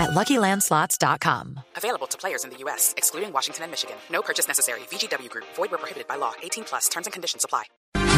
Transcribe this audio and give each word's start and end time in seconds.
at 0.00 0.10
LuckyLandSlots.com. 0.10 1.60
Available 1.76 2.06
to 2.08 2.16
players 2.18 2.44
in 2.44 2.50
the 2.50 2.56
U.S., 2.64 2.94
excluding 2.96 3.32
Washington 3.32 3.64
and 3.64 3.70
Michigan. 3.70 3.96
No 4.10 4.22
purchase 4.22 4.48
necessary. 4.48 4.80
VGW 4.90 5.28
Group. 5.28 5.44
Void 5.56 5.70
where 5.70 5.78
prohibited 5.78 6.08
by 6.08 6.16
law. 6.16 6.32
18 6.42 6.64
plus. 6.64 6.88
Terms 6.88 7.06
and 7.06 7.12
conditions 7.12 7.44
apply. 7.44 7.64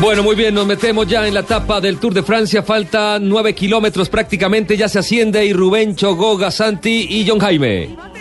Bueno, 0.00 0.22
muy 0.22 0.34
bien, 0.34 0.54
nos 0.54 0.66
metemos 0.66 1.06
ya 1.06 1.26
en 1.26 1.34
la 1.34 1.40
etapa 1.40 1.80
del 1.80 1.98
Tour 1.98 2.12
de 2.12 2.22
Francia. 2.22 2.62
Faltan 2.62 3.28
nueve 3.28 3.54
kilómetros 3.54 4.08
prácticamente. 4.08 4.76
Ya 4.76 4.88
se 4.88 4.98
asciende 4.98 5.44
y 5.44 5.52
Rubén 5.52 5.94
Chogoga, 5.94 6.50
Santi 6.50 7.06
y 7.08 7.28
John 7.28 7.38
Jaime. 7.38 8.11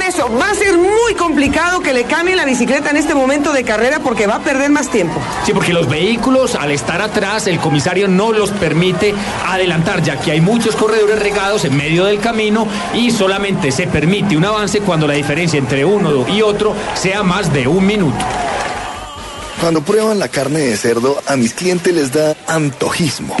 Eso. 0.00 0.28
Va 0.36 0.50
a 0.50 0.54
ser 0.54 0.76
muy 0.78 1.14
complicado 1.16 1.80
que 1.80 1.92
le 1.92 2.04
cambien 2.04 2.36
la 2.36 2.44
bicicleta 2.44 2.90
en 2.90 2.96
este 2.96 3.14
momento 3.14 3.52
de 3.52 3.62
carrera 3.62 4.00
porque 4.00 4.26
va 4.26 4.36
a 4.36 4.40
perder 4.40 4.70
más 4.70 4.88
tiempo. 4.88 5.20
Sí, 5.44 5.52
porque 5.52 5.72
los 5.72 5.88
vehículos, 5.88 6.54
al 6.54 6.70
estar 6.70 7.00
atrás, 7.02 7.46
el 7.46 7.58
comisario 7.58 8.08
no 8.08 8.32
los 8.32 8.50
permite 8.50 9.14
adelantar, 9.46 10.02
ya 10.02 10.18
que 10.18 10.32
hay 10.32 10.40
muchos 10.40 10.76
corredores 10.76 11.18
regados 11.18 11.64
en 11.64 11.76
medio 11.76 12.04
del 12.06 12.20
camino 12.20 12.66
y 12.94 13.10
solamente 13.10 13.70
se 13.70 13.86
permite 13.86 14.36
un 14.36 14.44
avance 14.44 14.80
cuando 14.80 15.06
la 15.06 15.14
diferencia 15.14 15.58
entre 15.58 15.84
uno 15.84 16.26
y 16.28 16.42
otro 16.42 16.74
sea 16.94 17.22
más 17.22 17.52
de 17.52 17.68
un 17.68 17.86
minuto. 17.86 18.24
Cuando 19.60 19.82
prueban 19.82 20.18
la 20.18 20.28
carne 20.28 20.60
de 20.60 20.76
cerdo, 20.76 21.22
a 21.26 21.36
mis 21.36 21.54
clientes 21.54 21.94
les 21.94 22.12
da 22.12 22.34
antojismo. 22.48 23.36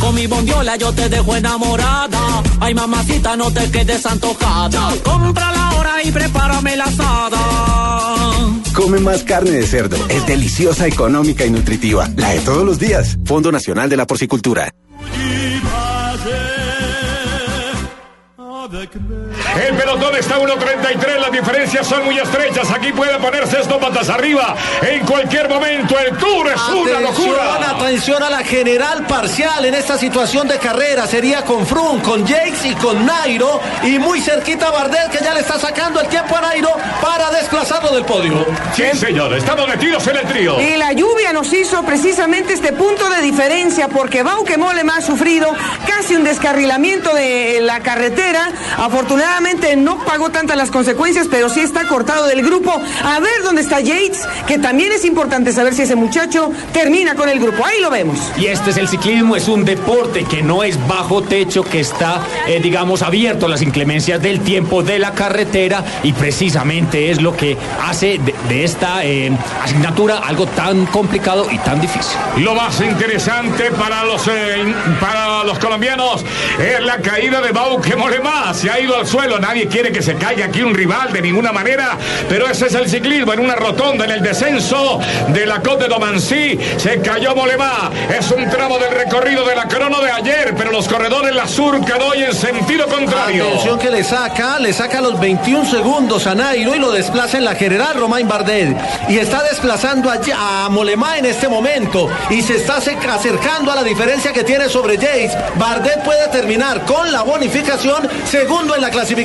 Con 0.00 0.14
mi 0.14 0.26
bondiola 0.26 0.76
yo 0.76 0.92
te 0.92 1.08
dejo 1.08 1.36
enamorada. 1.36 2.42
Ay, 2.58 2.74
mamacita, 2.74 3.36
no 3.36 3.52
te 3.52 3.70
quedes 3.70 4.04
antojada. 4.06 4.92
Cómprala 5.04 5.68
ahora 5.68 6.02
y 6.02 6.10
prepárame 6.10 6.76
la 6.76 6.84
asada. 6.84 7.38
Come 8.74 8.98
más 9.00 9.22
carne 9.24 9.50
de 9.50 9.66
cerdo. 9.66 9.96
Es 10.08 10.26
deliciosa, 10.26 10.86
económica 10.86 11.44
y 11.44 11.50
nutritiva. 11.50 12.08
La 12.16 12.30
de 12.30 12.40
todos 12.40 12.64
los 12.64 12.78
días. 12.78 13.18
Fondo 13.26 13.52
Nacional 13.52 13.90
de 13.90 13.96
la 13.96 14.06
Porcicultura. 14.06 14.72
El 19.56 19.74
pelotón 19.74 20.14
está 20.16 20.38
1.33, 20.38 21.18
las 21.18 21.32
diferencias 21.32 21.86
son 21.86 22.04
muy 22.04 22.16
estrechas. 22.18 22.70
Aquí 22.70 22.92
puede 22.92 23.18
ponerse 23.18 23.60
esto 23.60 23.78
patas 23.80 24.08
arriba 24.08 24.54
en 24.82 25.04
cualquier 25.04 25.48
momento. 25.48 25.98
El 25.98 26.16
Tour 26.16 26.48
es 26.48 26.60
una 26.68 27.00
locura. 27.00 27.70
Atención 27.70 28.22
a 28.22 28.30
la 28.30 28.44
general 28.44 29.06
parcial 29.06 29.64
en 29.64 29.74
esta 29.74 29.98
situación 29.98 30.46
de 30.46 30.58
carrera. 30.58 31.06
Sería 31.06 31.44
con 31.44 31.66
Froome, 31.66 32.00
con 32.02 32.26
Jakes 32.26 32.64
y 32.64 32.74
con 32.74 33.04
Nairo. 33.04 33.60
Y 33.82 33.98
muy 33.98 34.20
cerquita 34.20 34.70
Bardet 34.70 35.10
que 35.10 35.22
ya 35.22 35.34
le 35.34 35.40
está 35.40 35.58
sacando 35.58 36.00
el 36.00 36.06
tiempo 36.06 36.36
a 36.36 36.42
Nairo 36.42 36.70
para 37.02 37.30
desplazarlo 37.30 37.92
del 37.92 38.04
podio. 38.04 38.46
Sí, 38.74 38.84
señor, 38.96 39.34
estamos 39.34 39.66
metidos 39.66 40.06
en 40.06 40.16
el 40.16 40.26
trío. 40.26 40.60
Y 40.60 40.76
la 40.76 40.92
lluvia 40.92 41.32
nos 41.32 41.52
hizo 41.52 41.82
precisamente 41.82 42.52
este 42.52 42.72
punto 42.72 43.10
de 43.10 43.20
diferencia 43.20 43.88
porque 43.88 44.22
Bauke 44.22 44.56
Mollema 44.56 44.98
ha 44.98 45.00
sufrido 45.00 45.52
casi 45.86 46.14
un 46.14 46.22
descarrilamiento 46.22 47.12
de 47.14 47.58
la 47.62 47.80
carretera. 47.80 48.52
Afortunadamente 48.78 49.39
no 49.76 49.98
pagó 50.04 50.30
tantas 50.30 50.56
las 50.56 50.70
consecuencias, 50.70 51.26
pero 51.30 51.48
sí 51.48 51.60
está 51.60 51.86
cortado 51.86 52.26
del 52.26 52.42
grupo. 52.42 52.80
A 53.02 53.20
ver 53.20 53.42
dónde 53.42 53.62
está 53.62 53.80
Yates, 53.80 54.26
que 54.46 54.58
también 54.58 54.92
es 54.92 55.04
importante 55.04 55.52
saber 55.52 55.74
si 55.74 55.82
ese 55.82 55.96
muchacho 55.96 56.50
termina 56.72 57.14
con 57.14 57.28
el 57.28 57.40
grupo. 57.40 57.64
Ahí 57.64 57.80
lo 57.80 57.90
vemos. 57.90 58.18
Y 58.36 58.46
este 58.46 58.70
es 58.70 58.76
el 58.76 58.88
ciclismo, 58.88 59.36
es 59.36 59.48
un 59.48 59.64
deporte 59.64 60.24
que 60.24 60.42
no 60.42 60.62
es 60.62 60.76
bajo 60.86 61.22
techo, 61.22 61.62
que 61.62 61.80
está, 61.80 62.22
eh, 62.46 62.60
digamos, 62.62 63.02
abierto 63.02 63.46
a 63.46 63.48
las 63.48 63.62
inclemencias 63.62 64.20
del 64.20 64.40
tiempo 64.40 64.82
de 64.82 64.98
la 64.98 65.12
carretera 65.12 65.84
y 66.02 66.12
precisamente 66.12 67.10
es 67.10 67.20
lo 67.20 67.36
que 67.36 67.56
hace 67.82 68.18
de, 68.18 68.34
de 68.48 68.64
esta 68.64 69.04
eh, 69.04 69.30
asignatura 69.62 70.18
algo 70.18 70.46
tan 70.46 70.86
complicado 70.86 71.50
y 71.50 71.58
tan 71.58 71.80
difícil. 71.80 72.18
Lo 72.38 72.54
más 72.54 72.80
interesante 72.80 73.70
para 73.72 74.04
los, 74.04 74.26
eh, 74.28 74.74
para 75.00 75.44
los 75.44 75.58
colombianos 75.58 76.24
es 76.58 76.80
la 76.80 76.98
caída 76.98 77.40
de 77.40 77.52
Bauke 77.52 77.96
Mollema. 77.96 78.52
Se 78.54 78.70
ha 78.70 78.80
ido 78.80 78.96
al 78.96 79.06
suelo, 79.06 79.29
nadie 79.38 79.68
quiere 79.68 79.92
que 79.92 80.02
se 80.02 80.14
caiga 80.14 80.46
aquí 80.46 80.62
un 80.62 80.74
rival 80.74 81.12
de 81.12 81.22
ninguna 81.22 81.52
manera, 81.52 81.96
pero 82.28 82.48
ese 82.48 82.66
es 82.66 82.74
el 82.74 82.88
ciclismo 82.88 83.32
en 83.32 83.40
una 83.40 83.54
rotonda 83.54 84.04
en 84.04 84.10
el 84.10 84.22
descenso 84.22 85.00
de 85.28 85.46
la 85.46 85.60
Côte 85.60 85.84
de 85.84 85.88
Domancy. 85.88 86.58
Se 86.76 87.00
cayó 87.00 87.34
Mollema. 87.34 87.90
Es 88.16 88.30
un 88.30 88.48
tramo 88.50 88.78
del 88.78 88.92
recorrido 88.92 89.44
de 89.44 89.54
la 89.54 89.64
crono 89.64 90.00
de 90.00 90.10
ayer, 90.10 90.54
pero 90.56 90.72
los 90.72 90.88
corredores 90.88 91.34
la 91.34 91.46
surcan 91.46 92.00
hoy 92.02 92.24
en 92.24 92.34
sentido 92.34 92.86
contrario. 92.86 93.44
Atención 93.46 93.78
que 93.78 93.90
le 93.90 94.04
saca, 94.04 94.58
le 94.58 94.72
saca 94.72 95.00
los 95.00 95.18
21 95.20 95.64
segundos 95.70 96.26
a 96.26 96.34
Nairo 96.34 96.74
y 96.74 96.78
lo 96.78 96.90
desplaza 96.90 97.38
en 97.38 97.44
la 97.44 97.54
general 97.54 97.94
Romain 97.94 98.26
Bardet. 98.26 98.76
Y 99.08 99.18
está 99.18 99.42
desplazando 99.42 100.10
allá 100.10 100.64
a 100.64 100.68
Mollema 100.68 101.18
en 101.18 101.26
este 101.26 101.48
momento 101.48 102.08
y 102.30 102.42
se 102.42 102.56
está 102.56 102.76
acercando 102.76 103.72
a 103.72 103.76
la 103.76 103.84
diferencia 103.84 104.32
que 104.32 104.44
tiene 104.44 104.68
sobre 104.68 104.96
Yates. 104.96 105.32
Bardet 105.56 106.02
puede 106.02 106.28
terminar 106.28 106.84
con 106.84 107.12
la 107.12 107.22
bonificación 107.22 108.08
segundo 108.24 108.74
en 108.74 108.82
la 108.82 108.90
clasificación 108.90 109.19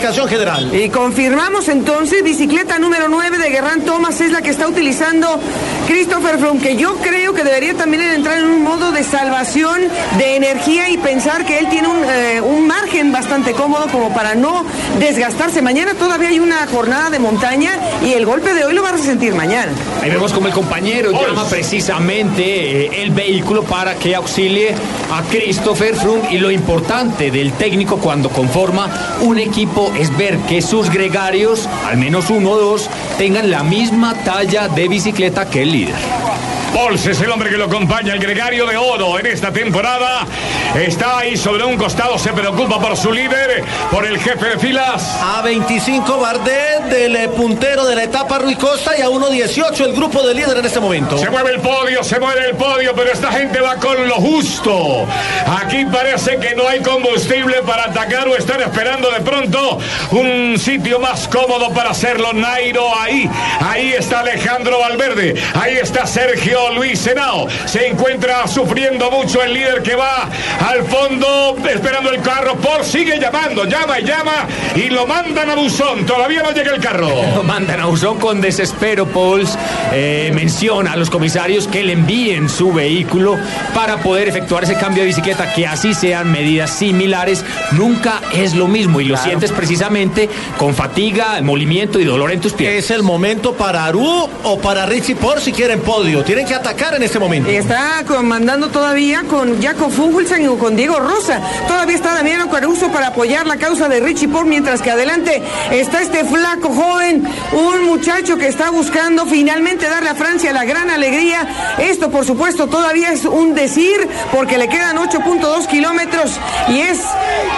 Y 0.73 0.89
confirmamos 0.89 1.69
entonces, 1.69 2.23
bicicleta 2.23 2.79
número 2.79 3.07
9 3.07 3.38
de 3.38 3.50
Guerrán 3.50 3.81
Thomas 3.81 4.19
es 4.22 4.31
la 4.31 4.41
que 4.41 4.50
está 4.50 4.67
utilizando 4.67 5.39
Christopher 5.88 6.40
Froome, 6.40 6.59
que 6.59 6.75
yo 6.75 6.96
creo 6.96 7.34
que 7.34 7.44
debería 7.44 7.75
también 7.75 8.01
entrar 8.01 8.40
en 8.40 8.46
un 8.46 8.63
modo 8.63 8.91
de 8.91 9.03
salvación 9.03 9.81
de 10.18 10.35
energía 10.35 10.90
y 10.90 10.97
pensar 10.97 11.46
que 11.46 11.59
él 11.59 11.68
tiene 11.69 11.88
un, 11.88 12.03
eh, 12.03 12.41
un 12.41 12.66
margen 12.66 13.12
bastante 13.12 13.53
cómodo 13.53 13.88
como 13.91 14.13
para 14.13 14.34
no 14.34 14.66
desgastarse. 15.00 15.62
Mañana 15.62 15.94
todavía 15.94 16.29
hay 16.29 16.40
una 16.40 16.66
jornada 16.68 17.12
de 17.12 17.19
montaña 17.19 17.72
y 18.03 18.13
el 18.13 18.25
golpe 18.25 18.53
de 18.53 18.66
hoy 18.66 18.74
lo 18.74 18.81
vas 18.81 18.94
a 18.94 18.97
sentir 18.97 19.35
mañana. 19.35 19.72
Ahí 20.01 20.09
vemos 20.09 20.34
como 20.34 20.47
el 20.47 20.53
compañero 20.53 21.12
llama 21.12 21.45
precisamente 21.45 22.85
eh, 22.85 23.03
el 23.03 23.12
vehículo 23.12 23.63
para 23.63 23.95
que 23.95 24.16
auxilie 24.16 24.74
a 25.12 25.22
Christopher 25.29 25.95
Froome 25.95 26.34
y 26.34 26.40
lo 26.40 26.50
importante 26.50 27.29
del 27.29 27.53
técnico 27.53 27.97
cuando 27.97 28.29
conforma 28.29 28.90
un 29.22 29.38
equipo 29.38 29.94
es 29.97 30.16
ver 30.18 30.38
que 30.40 30.62
sus 30.62 30.90
gregarios, 30.90 31.69
al 31.85 31.97
menos 31.97 32.29
uno 32.31 32.51
o 32.51 32.57
dos, 32.57 32.90
tengan 33.18 33.51
la 33.51 33.63
misma 33.63 34.16
talla 34.24 34.68
de 34.68 34.88
bicicleta 34.88 35.50
que 35.50 35.62
el 35.62 35.75
líder. 35.75 36.34
Pols 36.75 37.06
es 37.06 37.22
el 37.22 37.31
hombre 37.31 37.50
que 37.50 37.56
lo 37.56 37.66
acompaña, 37.66 38.12
el 38.12 38.19
gregario 38.19 38.66
de 38.66 38.75
oro 38.75 39.18
en 39.18 39.28
esta 39.28 39.50
temporada. 39.50 40.28
Está 40.75 41.19
ahí 41.19 41.38
sobre 41.38 41.63
un 41.63 41.78
costado, 41.78 42.19
se 42.19 42.34
preocupa 42.34 42.81
por 42.81 42.97
su 42.97 43.13
líder, 43.13 43.63
por 43.90 44.06
el 44.06 44.19
jefe 44.19 44.46
de 44.46 44.59
filas. 44.59 45.18
A 45.22 45.41
25 45.41 46.19
Bardet 46.19 46.84
del 46.90 47.16
eh, 47.16 47.30
puntero 47.30 47.86
de 47.86 47.96
la 47.96 48.03
etapa 48.03 48.40
Rui 48.40 48.56
Costa 48.56 48.91
y 48.97 49.02
a 49.02 49.08
1.18 49.08 49.86
el 49.86 49.94
grupo 49.94 50.22
de 50.28 50.34
líder 50.34 50.58
en 50.58 50.66
este 50.66 50.81
momento. 50.81 51.18
Se 51.18 51.30
mueve 51.30 51.52
el 51.52 51.62
podio, 51.62 52.03
se 52.03 52.19
mueve 52.19 52.50
el 52.50 52.58
podio, 52.58 52.94
pero 52.94 53.09
esta 53.09 53.31
gente 53.31 53.62
va 53.62 53.78
con 53.78 54.09
lo 54.09 54.16
justo. 54.16 55.07
Aquí 55.47 55.86
parece 55.86 56.38
que 56.40 56.56
no 56.56 56.68
hay 56.68 56.81
combustible 56.81 57.62
para 57.66 57.86
atacar 57.86 58.28
o 58.28 58.36
están 58.36 58.59
esperando 58.62 59.09
de 59.12 59.22
pronto 59.22 59.80
un 60.12 60.57
sitio 60.59 61.00
más 61.00 61.30
cómodo 61.30 61.69
para 61.69 61.92
hacerlo. 61.92 62.34
Nairo 62.34 62.94
ahí, 63.00 63.30
ahí 63.62 63.94
está 63.94 64.19
Alejandro 64.19 64.80
Valverde, 64.80 65.36
ahí 65.53 65.78
está 65.78 66.06
Sergio 66.06 66.64
Luis 66.71 66.99
Senao. 66.99 67.47
Se 67.65 67.87
encuentra 67.87 68.47
sufriendo 68.47 69.09
mucho 69.11 69.41
el 69.43 69.53
líder 69.53 69.81
que 69.83 69.95
va 69.95 70.29
al 70.67 70.83
fondo 70.85 71.55
esperando 71.69 72.09
el 72.11 72.21
carro. 72.21 72.55
Por 72.55 72.83
sigue 72.83 73.19
llamando, 73.19 73.65
llama 73.65 73.99
y 73.99 74.03
llama 74.05 74.47
y 74.75 74.89
lo 74.89 75.05
mandan 75.05 75.49
a 75.49 75.55
buzón. 75.55 76.05
Todavía 76.05 76.41
no 76.43 76.51
llega 76.51 76.73
el 76.73 76.81
carro. 76.81 77.09
Lo 77.35 77.43
mandan 77.43 77.79
a 77.79 77.85
buzón 77.85 78.17
con 78.19 78.39
desespero. 78.41 79.05
Pauls 79.05 79.57
eh, 79.93 80.31
menciona 80.33 80.93
a 80.93 80.95
los 80.95 81.09
comisarios 81.09 81.67
que 81.67 81.83
le 81.83 81.93
envíen 81.93 82.50
su 82.50 82.71
vehículo 82.73 83.38
para 83.73 83.97
poder 83.97 84.27
efectuar 84.29 84.63
ese 84.63 84.75
cambio 84.75 85.03
de 85.03 85.07
bicicleta, 85.07 85.53
que 85.53 85.68
así 85.68 85.94
sean 85.94 86.31
medidas 86.31 86.69
similares. 86.71 87.44
Nunca 87.71 88.21
es 88.33 88.53
lo 88.56 88.68
mismo 88.68 89.01
y 89.01 89.06
lo 89.06 89.15
Claro. 89.15 89.29
sientes 89.29 89.51
precisamente 89.51 90.29
con 90.57 90.73
fatiga, 90.75 91.39
molimiento 91.41 92.00
y 92.00 92.06
dolor 92.06 92.31
en 92.31 92.41
tus 92.41 92.53
pies. 92.53 92.85
Es 92.85 92.91
el 92.91 93.03
momento 93.03 93.53
para 93.53 93.85
Aru 93.85 94.29
o 94.44 94.57
para 94.59 94.85
Richie 94.85 95.15
por 95.15 95.39
si 95.39 95.51
quieren 95.51 95.81
podio. 95.81 96.23
Tienen 96.23 96.45
que 96.47 96.55
atacar 96.56 96.96
en 96.96 97.04
este 97.04 97.19
momento. 97.19 97.50
Está 97.50 98.04
comandando 98.07 98.69
todavía 98.69 99.24
con 99.30 99.62
Jacob 99.62 99.92
Fuglsang 99.92 100.48
o 100.48 100.57
con 100.57 100.75
Diego 100.75 101.00
Rosa. 101.00 101.40
Todavía 101.68 101.96
está 101.96 102.13
Damiano 102.13 102.50
Caruso 102.50 102.90
para 102.90 103.07
apoyar 103.07 103.46
la 103.48 103.57
causa 103.57 103.88
de 103.90 104.00
Richie 104.00 104.28
Port, 104.28 104.48
mientras 104.48 104.81
que 104.81 104.92
adelante 104.92 105.42
está 105.72 106.02
este 106.02 106.24
flaco 106.24 106.69
joven, 106.69 107.28
un 107.54 107.86
muchacho 107.86 108.38
que 108.38 108.48
está 108.48 108.69
buscando 108.69 109.25
finalmente 109.25 109.90
darle 109.90 110.10
a 110.10 110.16
Francia 110.16 110.54
la 110.54 110.66
gran 110.66 110.90
alegría. 110.90 111.75
Esto, 111.78 112.10
por 112.10 112.25
supuesto, 112.25 112.68
todavía 112.68 113.12
es 113.12 113.25
un 113.25 113.54
decir, 113.54 114.07
porque 114.31 114.57
le 114.57 114.68
quedan 114.68 114.98
8.2 114.98 115.68
kilómetros 115.68 116.31
y 116.69 116.81
es 116.81 117.00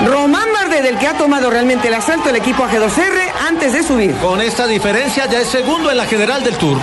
Román 0.06 0.48
Bardet 0.54 0.86
el 0.86 0.98
que 0.98 1.08
ha 1.08 1.18
tomado 1.18 1.50
realmente 1.50 1.88
el 1.88 1.94
asalto 1.94 2.28
del 2.28 2.38
equipo 2.38 2.64
AG2R 2.64 3.48
antes 3.48 3.74
de 3.74 3.84
subir. 3.84 4.16
Con 4.18 4.42
esta 4.42 4.68
diferencia 4.68 5.26
ya 5.28 5.42
es 5.42 5.48
segundo 5.48 5.92
en 5.92 5.98
la 5.98 6.06
general 6.06 6.44
del 6.44 6.56
Tour. 6.58 6.78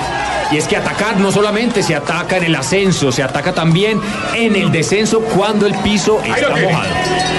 Y 0.50 0.56
es 0.58 0.67
que 0.69 0.76
atacar 0.76 1.17
no 1.19 1.32
solamente 1.32 1.82
se 1.82 1.94
ataca 1.94 2.37
en 2.37 2.44
el 2.44 2.55
ascenso, 2.55 3.11
se 3.12 3.23
ataca 3.23 3.52
también 3.52 4.00
en 4.35 4.55
el 4.56 4.70
descenso 4.70 5.20
cuando 5.20 5.67
el 5.67 5.75
piso 5.76 6.20
Ahí 6.23 6.31
está 6.32 6.52
tiene. 6.55 6.73
mojado. 6.73 6.88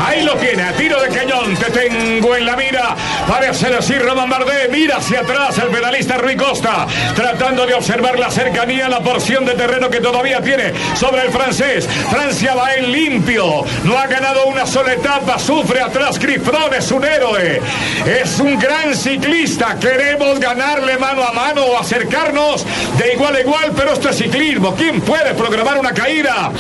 Ahí 0.06 0.24
lo 0.24 0.34
tiene. 0.36 0.64
A 0.64 0.72
tiro 0.74 1.02
de 1.02 1.10
cañón. 1.10 1.56
Te 1.56 1.72
tengo 1.72 2.36
en 2.36 2.46
la 2.46 2.56
mira. 2.56 2.96
Parece 3.28 3.68
así 3.68 3.94
Román 3.94 4.30
Bardet. 4.30 4.70
Mira 4.72 4.98
hacia 4.98 5.22
atrás 5.22 5.58
el 5.58 5.70
pedalista 5.70 6.18
Rui 6.18 6.36
Costa. 6.36 6.86
Tratando 7.16 7.66
de 7.66 7.74
observar 7.74 8.20
la 8.20 8.30
cercanía, 8.30 8.90
la 8.90 9.00
porción 9.00 9.46
de 9.46 9.54
terreno 9.54 9.90
que 9.90 10.02
todavía 10.02 10.42
tiene 10.42 10.74
sobre 10.96 11.22
el 11.24 11.30
francés. 11.32 11.88
Francia 12.10 12.56
va 12.56 12.74
en 12.76 12.92
limpio. 12.92 13.64
No 13.84 13.98
ha 13.98 14.08
ganado 14.08 14.46
una 14.48 14.66
sola 14.66 14.94
etapa. 14.94 15.40
Sufre 15.40 15.82
atrás. 15.82 16.20
Grifrón 16.20 16.74
es 16.78 16.92
un 16.92 17.04
héroe. 17.06 17.62
Es 18.06 18.40
un 18.40 18.60
gran 18.60 18.94
ciclista. 18.96 19.78
Queremos 19.80 20.40
ganarle 20.40 20.98
mano 20.98 21.24
a 21.24 21.32
mano 21.32 21.64
o 21.66 21.80
acercarnos 21.80 22.66
de 22.98 23.14
igual 23.14 23.36
a 23.36 23.42
igual. 23.42 23.72
Pero 23.76 23.94
esto 23.94 24.10
es 24.10 24.18
ciclismo. 24.18 24.76
¿Quién 24.76 25.02
puede 25.02 25.34
programar 25.34 25.78
una 25.78 25.94
caída? 25.94 26.52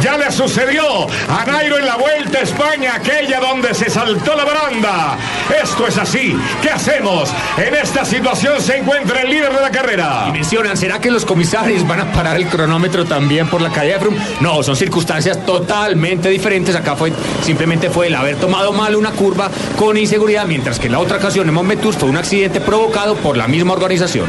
Ya 0.00 0.16
le 0.16 0.30
sucedió 0.30 1.06
a 1.28 1.44
Nairo 1.44 1.78
en 1.78 1.86
la 1.86 1.96
Vuelta 1.96 2.38
a 2.38 2.42
España, 2.42 2.94
aquella 2.94 3.40
donde 3.40 3.74
se 3.74 3.90
saltó 3.90 4.36
la 4.36 4.44
baranda. 4.44 5.16
Esto 5.62 5.86
es 5.86 5.98
así. 5.98 6.36
¿Qué 6.62 6.70
hacemos? 6.70 7.30
En 7.56 7.74
esta 7.74 8.04
situación 8.04 8.60
se 8.60 8.78
encuentra 8.78 9.22
el 9.22 9.30
líder 9.30 9.52
de 9.52 9.60
la 9.60 9.70
carrera. 9.70 10.26
Y 10.28 10.32
mencionan, 10.32 10.76
¿será 10.76 11.00
que 11.00 11.10
los 11.10 11.24
comisarios 11.24 11.86
van 11.86 12.00
a 12.00 12.12
parar 12.12 12.36
el 12.36 12.46
cronómetro 12.46 13.04
también 13.06 13.48
por 13.48 13.60
la 13.60 13.70
caída 13.70 13.94
de 13.94 14.00
Froome? 14.00 14.18
No, 14.40 14.62
son 14.62 14.76
circunstancias 14.76 15.44
totalmente 15.44 16.28
diferentes. 16.28 16.76
Acá 16.76 16.94
fue 16.94 17.12
simplemente 17.42 17.90
fue 17.90 18.06
el 18.06 18.14
haber 18.14 18.36
tomado 18.36 18.72
mal 18.72 18.94
una 18.94 19.10
curva 19.10 19.50
con 19.76 19.96
inseguridad, 19.96 20.46
mientras 20.46 20.78
que 20.78 20.86
en 20.86 20.92
la 20.92 21.00
otra 21.00 21.16
ocasión 21.16 21.48
en 21.48 21.54
Montmetus 21.54 21.96
fue 21.96 22.08
un 22.08 22.16
accidente 22.16 22.60
provocado 22.60 23.16
por 23.16 23.36
la 23.36 23.48
misma 23.48 23.72
organización. 23.72 24.28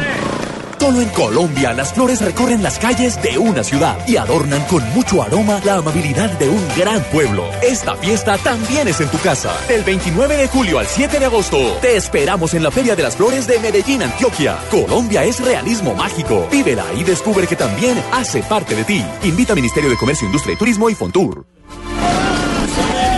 Solo 0.80 1.02
en 1.02 1.10
Colombia 1.10 1.74
las 1.74 1.94
flores 1.94 2.22
recorren 2.22 2.64
las 2.64 2.80
calles 2.80 3.22
de 3.22 3.38
una 3.38 3.64
ciudad 3.64 3.98
y 4.08 4.16
adornan 4.16 4.64
con 4.64 4.82
mucho 4.94 5.22
aroma 5.22 5.60
la 5.66 5.76
amabilidad 5.76 6.32
de 6.40 6.50
un 6.50 6.66
gran 6.78 7.04
pueblo. 7.12 7.50
Esta 7.62 7.96
fiesta 7.98 8.38
también 8.38 8.88
es 8.88 9.02
en 9.02 9.10
tu 9.10 9.20
casa. 9.20 9.52
Del 9.68 9.84
29 9.84 10.38
de 10.38 10.48
julio 10.48 10.80
al 10.80 10.88
7 10.88 11.20
de 11.20 11.26
agosto, 11.26 11.58
te 11.82 11.98
esperamos 11.98 12.54
en 12.54 12.64
la 12.64 12.72
Feria 12.72 12.96
de 12.96 13.04
las 13.04 13.18
Flores 13.18 13.46
de 13.46 13.60
Medellín, 13.60 14.02
Antioquia. 14.02 14.58
Colombia 14.72 15.26
es 15.26 15.44
realismo 15.44 15.94
mágico. 15.96 16.48
Vívela 16.50 16.86
y 16.98 17.04
descubre 17.04 17.46
que 17.46 17.58
también 17.58 18.02
hace 18.14 18.42
parte 18.42 18.74
de 18.74 18.86
ti. 18.86 19.06
Invita 19.24 19.54
Ministerio 19.56 19.90
de 19.90 19.98
Comercio, 19.98 20.28
Industria 20.28 20.54
y 20.54 20.58
Turismo 20.58 20.90
y 20.90 20.96
Fontur. 20.96 21.46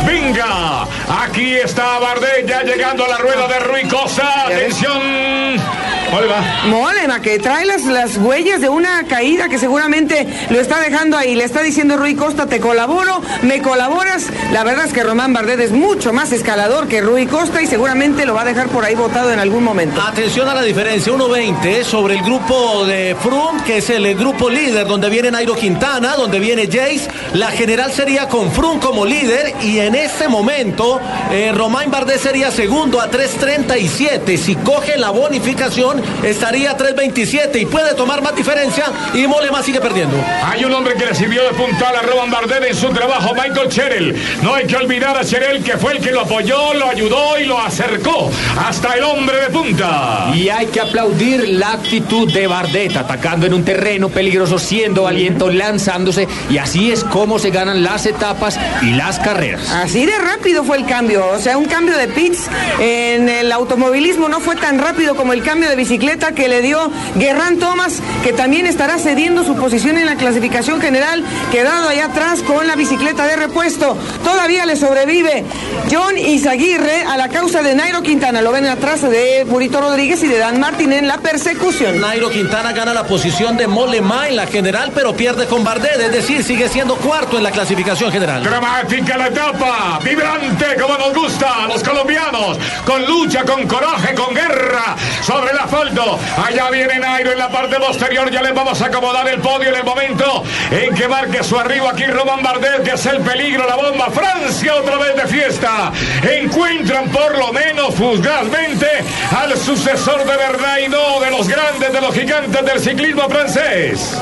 Venga, 0.08 0.88
aquí 1.24 1.54
está 1.54 2.00
Bardet 2.00 2.48
ya 2.48 2.63
llegando 2.63 3.06
a 3.06 3.08
la 3.08 3.18
rueda 3.19 3.48
de 3.48 3.60
Rui 3.60 3.88
Costa. 3.88 4.48
Atención. 4.48 5.90
Oliva. 6.13 6.44
Molema, 6.68 7.22
que 7.22 7.40
trae 7.40 7.66
las, 7.66 7.86
las 7.86 8.18
huellas 8.18 8.62
de 8.62 8.69
una 8.69 9.04
caída 9.08 9.50
que 9.50 9.58
seguramente 9.58 10.28
lo 10.50 10.60
está 10.60 10.80
dejando 10.80 11.18
ahí. 11.18 11.36
Le 11.36 11.44
está 11.44 11.62
diciendo 11.62 11.98
Rui 11.98 12.16
Costa, 12.16 12.48
te 12.48 12.60
colaboro, 12.60 13.22
me 13.44 13.62
colaboras. 13.62 14.28
La 14.52 14.63
verdad 14.63 14.86
es 14.86 14.94
que 14.94 15.04
Román 15.04 15.34
Bardet 15.34 15.60
es 15.60 15.72
mucho 15.72 16.13
más 16.13 16.31
escalador 16.31 16.88
que 16.88 17.02
Rui 17.02 17.28
Costa 17.28 17.62
y 17.62 17.68
seguramente 17.68 18.25
lo 18.25 18.34
va 18.34 18.42
a 18.42 18.46
dejar 18.46 18.68
por 18.68 18.84
ahí 18.84 18.96
botado 18.96 19.31
en 19.31 19.40
algún 19.40 19.63
momento. 19.63 20.02
Atención 20.02 20.48
a 20.50 20.54
la 20.54 20.63
diferencia, 20.63 21.13
1.20 21.13 21.84
sobre 21.84 22.16
el 22.16 22.24
grupo 22.24 22.86
de 22.86 23.16
Froome, 23.22 23.63
que 23.63 23.78
es 23.78 23.90
el 23.90 24.16
grupo 24.16 24.50
líder, 24.50 24.88
donde 24.88 25.10
viene 25.10 25.31
Nairo 25.31 25.56
Quintana, 25.56 26.16
donde 26.16 26.40
viene 26.40 26.68
Jace. 26.68 27.08
La 27.34 27.52
general 27.52 27.92
sería 27.92 28.28
con 28.28 28.52
Froome 28.52 28.80
como 28.80 29.06
líder 29.06 29.56
y 29.62 29.80
en 29.80 29.96
este 29.96 30.28
momento 30.28 31.00
eh, 31.31 31.52
Romain 31.54 31.90
Bardet 31.90 32.19
sería 32.19 32.52
segundo 32.52 33.00
a 33.00 33.10
3.37. 33.10 34.38
Si 34.38 34.56
coge 34.56 34.98
la 34.98 35.12
bonificación, 35.12 36.00
estaría 36.24 36.71
a 36.71 36.77
3.27 36.77 37.62
y 37.62 37.65
puede 37.65 37.94
tomar 37.95 38.21
más 38.21 38.36
diferencia 38.36 38.86
y 39.13 39.27
Molema 39.27 39.63
sigue 39.63 39.81
perdiendo. 39.81 40.18
Hay 40.44 40.63
un 40.63 40.74
hombre 40.74 40.95
que 40.95 41.06
le 41.06 41.15
sirvió 41.15 41.44
de 41.44 41.50
puntal 41.51 41.95
a 41.95 42.01
Roman 42.01 42.31
Bardet 42.31 42.63
en 42.63 42.75
su 42.75 42.89
trabajo, 42.89 43.33
Michael 43.33 43.69
Cherel. 43.69 44.15
No 44.42 44.53
hay 44.53 44.65
que 44.65 44.75
olvidar 44.75 45.18
a 45.18 45.25
Cherel, 45.25 45.63
que 45.63 45.77
fue 45.77 45.94
el 45.94 46.00
que 46.00 46.12
lo 46.12 46.21
apoyó, 46.21 46.74
lo 46.74 46.88
ayudó 46.88 47.39
y 47.39 47.45
lo 47.45 47.59
acercó 47.59 48.31
hasta 48.57 48.94
el 48.94 49.03
hombre 49.03 49.42
de 49.42 49.50
punta. 49.50 50.31
Y 50.33 50.50
hay 50.50 50.68
que 50.68 50.81
aplaudir 50.81 51.48
la 51.50 51.74
actitud 51.74 52.31
de 52.31 52.48
Bardet, 52.48 52.95
atacando 52.95 53.45
en 53.45 53.53
un 53.53 53.65
terreno 53.65 54.09
peligroso, 54.09 54.59
siendo 54.59 55.03
valiente, 55.03 55.31
lanzándose, 55.51 56.27
y 56.50 56.57
así 56.57 56.92
es 56.92 57.03
como 57.03 57.39
se 57.39 57.50
ganan 57.50 57.83
las 57.83 58.06
etapas 58.06 58.59
y 58.81 58.92
las 58.92 59.19
carreras. 59.19 59.69
Así 59.71 60.06
de 60.06 60.18
rápido 60.18 60.63
fue 60.63 60.77
el 60.77 60.86
cambio, 60.86 61.27
o 61.27 61.39
sea, 61.39 61.57
un 61.57 61.65
cambio 61.65 61.98
de 61.98 62.07
pits 62.07 62.48
en 62.80 63.30
el 63.30 63.51
automovilismo 63.51 64.30
no 64.30 64.39
fue 64.39 64.56
tan 64.56 64.80
rápido 64.80 65.15
como 65.15 65.33
el 65.33 65.44
cambio 65.44 65.69
de 65.69 65.75
bicicleta 65.75 65.90
que 65.99 66.47
le 66.47 66.61
dio 66.61 66.89
Guerrán 67.15 67.57
Thomas, 67.57 68.01
que 68.23 68.31
también 68.31 68.65
estará 68.65 68.97
cediendo 68.97 69.43
su 69.43 69.55
posición 69.55 69.97
en 69.97 70.05
la 70.05 70.15
clasificación 70.15 70.79
general, 70.79 71.21
quedado 71.51 71.89
allá 71.89 72.05
atrás 72.05 72.41
con 72.43 72.65
la 72.65 72.75
bicicleta 72.75 73.27
de 73.27 73.35
repuesto. 73.35 73.97
Todavía 74.23 74.65
le 74.65 74.77
sobrevive 74.77 75.43
John 75.91 76.17
Izaguirre 76.17 77.03
a 77.03 77.17
la 77.17 77.27
causa 77.27 77.61
de 77.61 77.75
Nairo 77.75 78.01
Quintana. 78.03 78.41
Lo 78.41 78.53
ven 78.53 78.67
atrás 78.67 79.01
de 79.01 79.43
Burito 79.43 79.81
Rodríguez 79.81 80.23
y 80.23 80.27
de 80.27 80.38
Dan 80.38 80.61
Martin 80.61 80.93
en 80.93 81.09
la 81.09 81.17
persecución. 81.17 81.99
Nairo 81.99 82.29
Quintana 82.29 82.71
gana 82.71 82.93
la 82.93 83.03
posición 83.03 83.57
de 83.57 83.67
Molema 83.67 84.29
en 84.29 84.38
la 84.38 84.47
general, 84.47 84.93
pero 84.95 85.13
pierde 85.13 85.45
con 85.47 85.65
Bardet, 85.65 85.99
es 85.99 86.11
decir, 86.13 86.41
sigue 86.43 86.69
siendo 86.69 86.95
cuarto 86.95 87.38
en 87.38 87.43
la 87.43 87.51
clasificación 87.51 88.13
general. 88.13 88.43
Dramática 88.43 89.17
la 89.17 89.27
etapa, 89.27 89.99
vibrante 90.01 90.65
como 90.81 90.97
nos 90.97 91.13
gusta 91.13 91.65
a 91.65 91.67
los 91.67 91.83
colombianos, 91.83 92.57
con 92.85 93.05
lucha, 93.05 93.43
con 93.43 93.67
coraje, 93.67 94.15
con 94.15 94.33
guerra 94.33 94.95
sobre 95.21 95.51
el 95.51 95.59
Allá 95.81 96.69
viene 96.69 97.00
Nairo 97.00 97.31
en 97.31 97.39
la 97.39 97.50
parte 97.50 97.75
posterior, 97.78 98.30
ya 98.30 98.44
les 98.44 98.54
vamos 98.54 98.80
a 98.80 98.86
acomodar 98.86 99.28
el 99.28 99.39
podio 99.39 99.69
en 99.69 99.75
el 99.78 99.83
momento 99.83 100.44
en 100.69 100.94
que 100.94 101.07
marque 101.07 101.44
su 101.44 101.57
arribo 101.57 101.88
aquí 101.88 102.06
Román 102.06 102.44
Bardet, 102.44 102.83
que 102.83 102.92
es 102.92 103.06
el 103.07 103.19
peligro, 103.22 103.66
la 103.68 103.78
bomba. 103.78 104.12
Francia 104.12 104.75
otra 104.75 104.98
vez 104.98 105.16
de 105.16 105.28
fiesta. 105.28 105.92
Encuentran 106.22 107.10
por 107.10 107.36
lo 107.36 107.51
menos 107.51 107.95
fugazmente 107.95 108.88
al 109.36 109.57
sucesor 109.57 110.19
de 110.19 110.38
verdad 110.38 110.78
y 110.86 110.88
no 110.88 111.19
de 111.19 111.31
los 111.31 111.48
grandes, 111.48 111.92
de 111.92 112.00
los 112.00 112.13
gigantes 112.13 112.63
del 112.63 112.80
ciclismo 112.80 113.27
francés. 113.27 114.19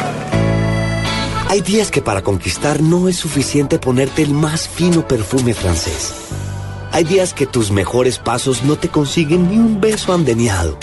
Hay 1.49 1.59
días 1.59 1.91
que 1.91 2.01
para 2.01 2.21
conquistar 2.21 2.81
no 2.81 3.09
es 3.09 3.17
suficiente 3.17 3.79
ponerte 3.79 4.21
el 4.21 4.33
más 4.33 4.69
fino 4.69 5.05
perfume 5.05 5.53
francés. 5.53 6.13
Hay 6.93 7.03
días 7.03 7.33
que 7.33 7.45
tus 7.45 7.69
mejores 7.69 8.17
pasos 8.17 8.63
no 8.63 8.77
te 8.77 8.87
consiguen 8.87 9.49
ni 9.49 9.57
un 9.57 9.81
beso 9.81 10.13
andeniado. 10.13 10.77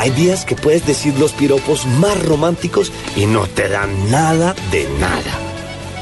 Hay 0.00 0.08
días 0.12 0.46
que 0.46 0.56
puedes 0.56 0.86
decir 0.86 1.18
los 1.18 1.32
piropos 1.32 1.84
más 1.84 2.24
románticos 2.24 2.90
y 3.16 3.26
no 3.26 3.46
te 3.46 3.68
dan 3.68 4.10
nada 4.10 4.54
de 4.72 4.88
nada. 4.98 5.38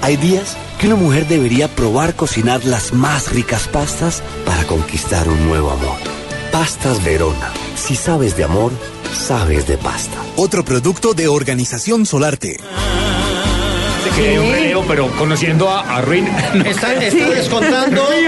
Hay 0.03 0.17
días 0.17 0.57
que 0.79 0.87
una 0.87 0.95
mujer 0.95 1.27
debería 1.27 1.67
probar 1.67 2.15
cocinar 2.15 2.65
las 2.65 2.93
más 2.93 3.33
ricas 3.33 3.67
pastas 3.67 4.23
para 4.47 4.63
conquistar 4.69 5.29
un 5.29 5.45
nuevo 5.49 5.73
amor. 5.73 5.99
Pastas 6.53 7.03
Verona. 7.03 7.53
Si 7.75 7.97
sabes 7.97 8.37
de 8.37 8.45
amor, 8.45 8.71
sabes 9.13 9.67
de 9.67 9.77
pasta. 9.79 10.23
Otro 10.37 10.65
producto 10.65 11.13
de 11.13 11.27
Organización 11.27 12.07
Solarte. 12.07 12.61
Que 14.19 14.37
un 14.41 14.51
relevo, 14.51 14.85
pero 14.89 15.07
conociendo 15.13 15.71
a, 15.71 15.81
a 15.97 16.01
Ruin. 16.01 16.27
Está, 16.67 16.93
está 16.95 17.29
descontando. 17.31 18.09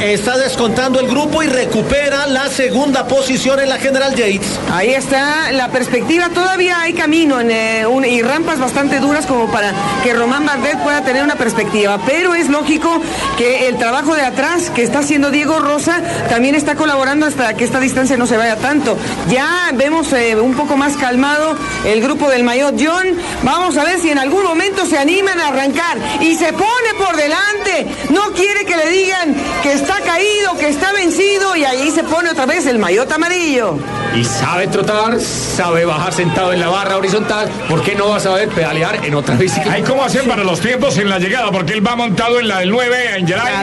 Está 0.00 0.38
descontando 0.38 1.00
el 1.00 1.08
grupo 1.08 1.42
y 1.42 1.48
recupera 1.48 2.26
la 2.28 2.48
segunda 2.48 3.08
posición 3.08 3.58
en 3.58 3.68
la 3.68 3.78
General 3.78 4.14
Yates. 4.14 4.46
Ahí 4.72 4.90
está 4.94 5.50
la 5.52 5.68
perspectiva. 5.70 6.28
Todavía 6.28 6.80
hay 6.80 6.92
camino 6.94 7.40
en, 7.40 7.50
eh, 7.50 7.84
un- 7.86 8.04
y 8.04 8.22
rampas 8.22 8.60
bastante 8.60 9.00
duras 9.00 9.26
como 9.26 9.46
para 9.50 9.72
que 10.04 10.14
Román 10.14 10.46
Bardet 10.46 10.78
pueda 10.82 11.02
tener 11.02 11.22
una 11.24 11.34
perspectiva. 11.34 11.98
Pero 12.06 12.34
es 12.34 12.48
lógico 12.48 13.02
que 13.36 13.66
el 13.68 13.76
trabajo 13.76 14.14
de 14.14 14.22
atrás 14.22 14.70
que 14.70 14.82
está 14.84 15.00
haciendo 15.00 15.30
Diego 15.32 15.58
Rosa 15.58 16.00
también 16.28 16.54
está 16.54 16.76
colaborando 16.76 17.26
hasta 17.26 17.54
que 17.54 17.64
esta 17.64 17.80
distancia 17.80 18.16
no 18.16 18.26
se 18.26 18.36
vaya 18.36 18.56
tanto. 18.56 18.96
Ya 19.28 19.70
vemos 19.74 20.12
eh, 20.12 20.36
un 20.36 20.54
poco 20.54 20.76
más 20.76 20.96
calmado 20.96 21.56
el 21.84 22.00
grupo 22.00 22.30
del 22.30 22.44
Mayor 22.44 22.74
John. 22.78 23.08
Vamos 23.42 23.76
a 23.76 23.84
ver 23.84 23.98
si 24.00 24.10
en 24.10 24.18
algún 24.18 24.44
momento 24.44 24.86
se 24.86 24.96
animan 25.24 25.40
a 25.40 25.48
arrancar 25.48 25.98
y 26.20 26.34
se 26.34 26.52
pone 26.52 26.94
por 26.98 27.16
delante. 27.16 27.86
No 28.10 28.32
quiere 28.32 28.64
que 28.64 28.76
le 28.76 28.88
digan 28.90 29.34
que 29.62 29.72
está 29.72 30.00
caído, 30.00 30.56
que 30.58 30.68
está 30.68 30.92
vencido 30.92 31.56
y 31.56 31.64
ahí 31.64 31.90
se 31.90 32.04
pone 32.04 32.30
otra 32.30 32.46
vez 32.46 32.66
el 32.66 32.78
Maillot 32.78 33.10
amarillo. 33.10 33.78
Y 34.14 34.24
sabe 34.24 34.66
trotar, 34.68 35.20
sabe 35.20 35.84
bajar 35.84 36.12
sentado 36.12 36.52
en 36.52 36.60
la 36.60 36.68
barra 36.68 36.96
horizontal. 36.96 37.48
¿Por 37.68 37.82
qué 37.82 37.94
no 37.94 38.10
va 38.10 38.16
a 38.16 38.20
saber 38.20 38.48
pedalear 38.48 39.04
en 39.04 39.14
otra 39.14 39.34
bicicleta? 39.36 39.72
Ay, 39.72 39.82
¿cómo 39.82 40.04
hacen 40.04 40.26
para 40.28 40.44
los 40.44 40.60
tiempos 40.60 40.96
en 40.98 41.08
la 41.08 41.18
llegada? 41.18 41.50
Porque 41.50 41.72
él 41.72 41.86
va 41.86 41.96
montado 41.96 42.38
en 42.38 42.48
la 42.48 42.60
del 42.60 42.70
9, 42.70 43.18
en 43.18 43.26
Geray. 43.26 43.54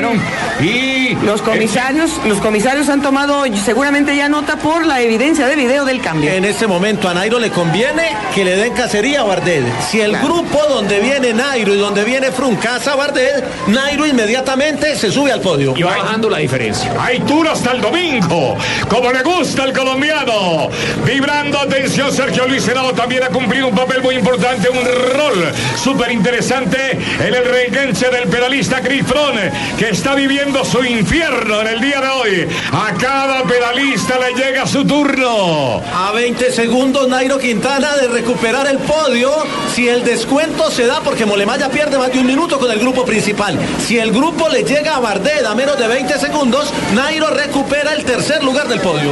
Y 0.61 1.15
Los 1.23 1.41
comisarios, 1.41 2.11
los 2.25 2.39
comisarios 2.39 2.89
han 2.89 3.01
tomado 3.01 3.43
seguramente 3.63 4.15
ya 4.15 4.29
nota 4.29 4.57
por 4.57 4.85
la 4.85 5.01
evidencia 5.01 5.47
de 5.47 5.55
video 5.55 5.85
del 5.85 6.01
cambio. 6.01 6.31
En 6.31 6.45
este 6.45 6.67
momento 6.67 7.07
a 7.07 7.13
Nairo 7.13 7.39
le 7.39 7.49
conviene 7.49 8.09
que 8.35 8.43
le 8.43 8.55
den 8.55 8.73
cacería 8.73 9.21
a 9.21 9.23
Bardet. 9.23 9.63
Si 9.89 10.01
el 10.01 10.17
grupo 10.17 10.31
grupo 10.31 10.65
donde 10.69 11.01
viene 11.01 11.33
Nairo 11.41 11.73
y 11.73 11.77
donde 11.77 12.03
viene 12.03 12.31
Fruncasa 12.31 12.95
Bardel, 12.95 13.43
Nairo 13.65 14.05
inmediatamente 14.05 14.95
se 14.95 15.11
sube 15.11 15.31
al 15.31 15.41
podio. 15.41 15.73
Y 15.75 15.81
va 15.81 15.97
bajando 15.97 16.29
la 16.29 16.37
diferencia. 16.37 16.93
Hay 16.99 17.19
tour 17.21 17.47
hasta 17.47 17.71
el 17.71 17.81
domingo, 17.81 18.55
como 18.87 19.11
le 19.11 19.23
gusta 19.23 19.63
al 19.63 19.73
colombiano. 19.73 20.69
Vibrando, 21.03 21.57
atención, 21.57 22.11
Sergio 22.11 22.47
Luis 22.47 22.61
Senado 22.61 22.93
también 22.93 23.23
ha 23.23 23.29
cumplido 23.29 23.69
un 23.69 23.75
papel 23.75 24.03
muy 24.03 24.15
importante, 24.15 24.69
un 24.69 24.85
rol 24.85 25.51
súper 25.83 26.11
interesante 26.11 26.99
en 27.19 27.33
el 27.33 27.43
reenganche 27.43 28.11
del 28.11 28.29
pedalista 28.29 28.79
Chris 28.79 29.03
Froome, 29.07 29.51
que 29.79 29.89
está 29.89 30.13
viviendo 30.13 30.63
su 30.63 30.83
infierno 30.83 31.61
en 31.61 31.67
el 31.67 31.81
día 31.81 32.01
de 32.01 32.07
hoy. 32.07 32.47
A 32.71 32.93
cada 32.93 33.43
pedalista 33.45 34.19
le 34.19 34.35
llega 34.35 34.67
su 34.67 34.85
turno. 34.85 35.81
A 35.91 36.11
20 36.11 36.51
segundos 36.51 37.07
Nairo 37.07 37.39
Quintana 37.39 37.95
de 37.97 38.09
recuperar 38.09 38.67
el 38.67 38.77
podio 38.77 39.31
si 39.73 39.87
el 39.87 40.03
descuento 40.03 40.69
se 40.69 40.85
da 40.85 41.01
porque 41.01 41.25
Molemaya 41.31 41.69
pierde 41.69 41.97
más 41.97 42.11
de 42.11 42.19
un 42.19 42.27
minuto 42.27 42.59
con 42.59 42.69
el 42.69 42.77
grupo 42.77 43.05
principal. 43.05 43.57
Si 43.79 43.97
el 43.97 44.11
grupo 44.11 44.49
le 44.49 44.65
llega 44.65 44.97
a 44.97 44.99
Bardet 44.99 45.45
a 45.45 45.55
menos 45.55 45.77
de 45.79 45.87
20 45.87 46.19
segundos, 46.19 46.73
Nairo 46.93 47.29
recupera 47.29 47.93
el 47.93 48.03
tercer 48.03 48.43
lugar 48.43 48.67
del 48.67 48.81
podio. 48.81 49.11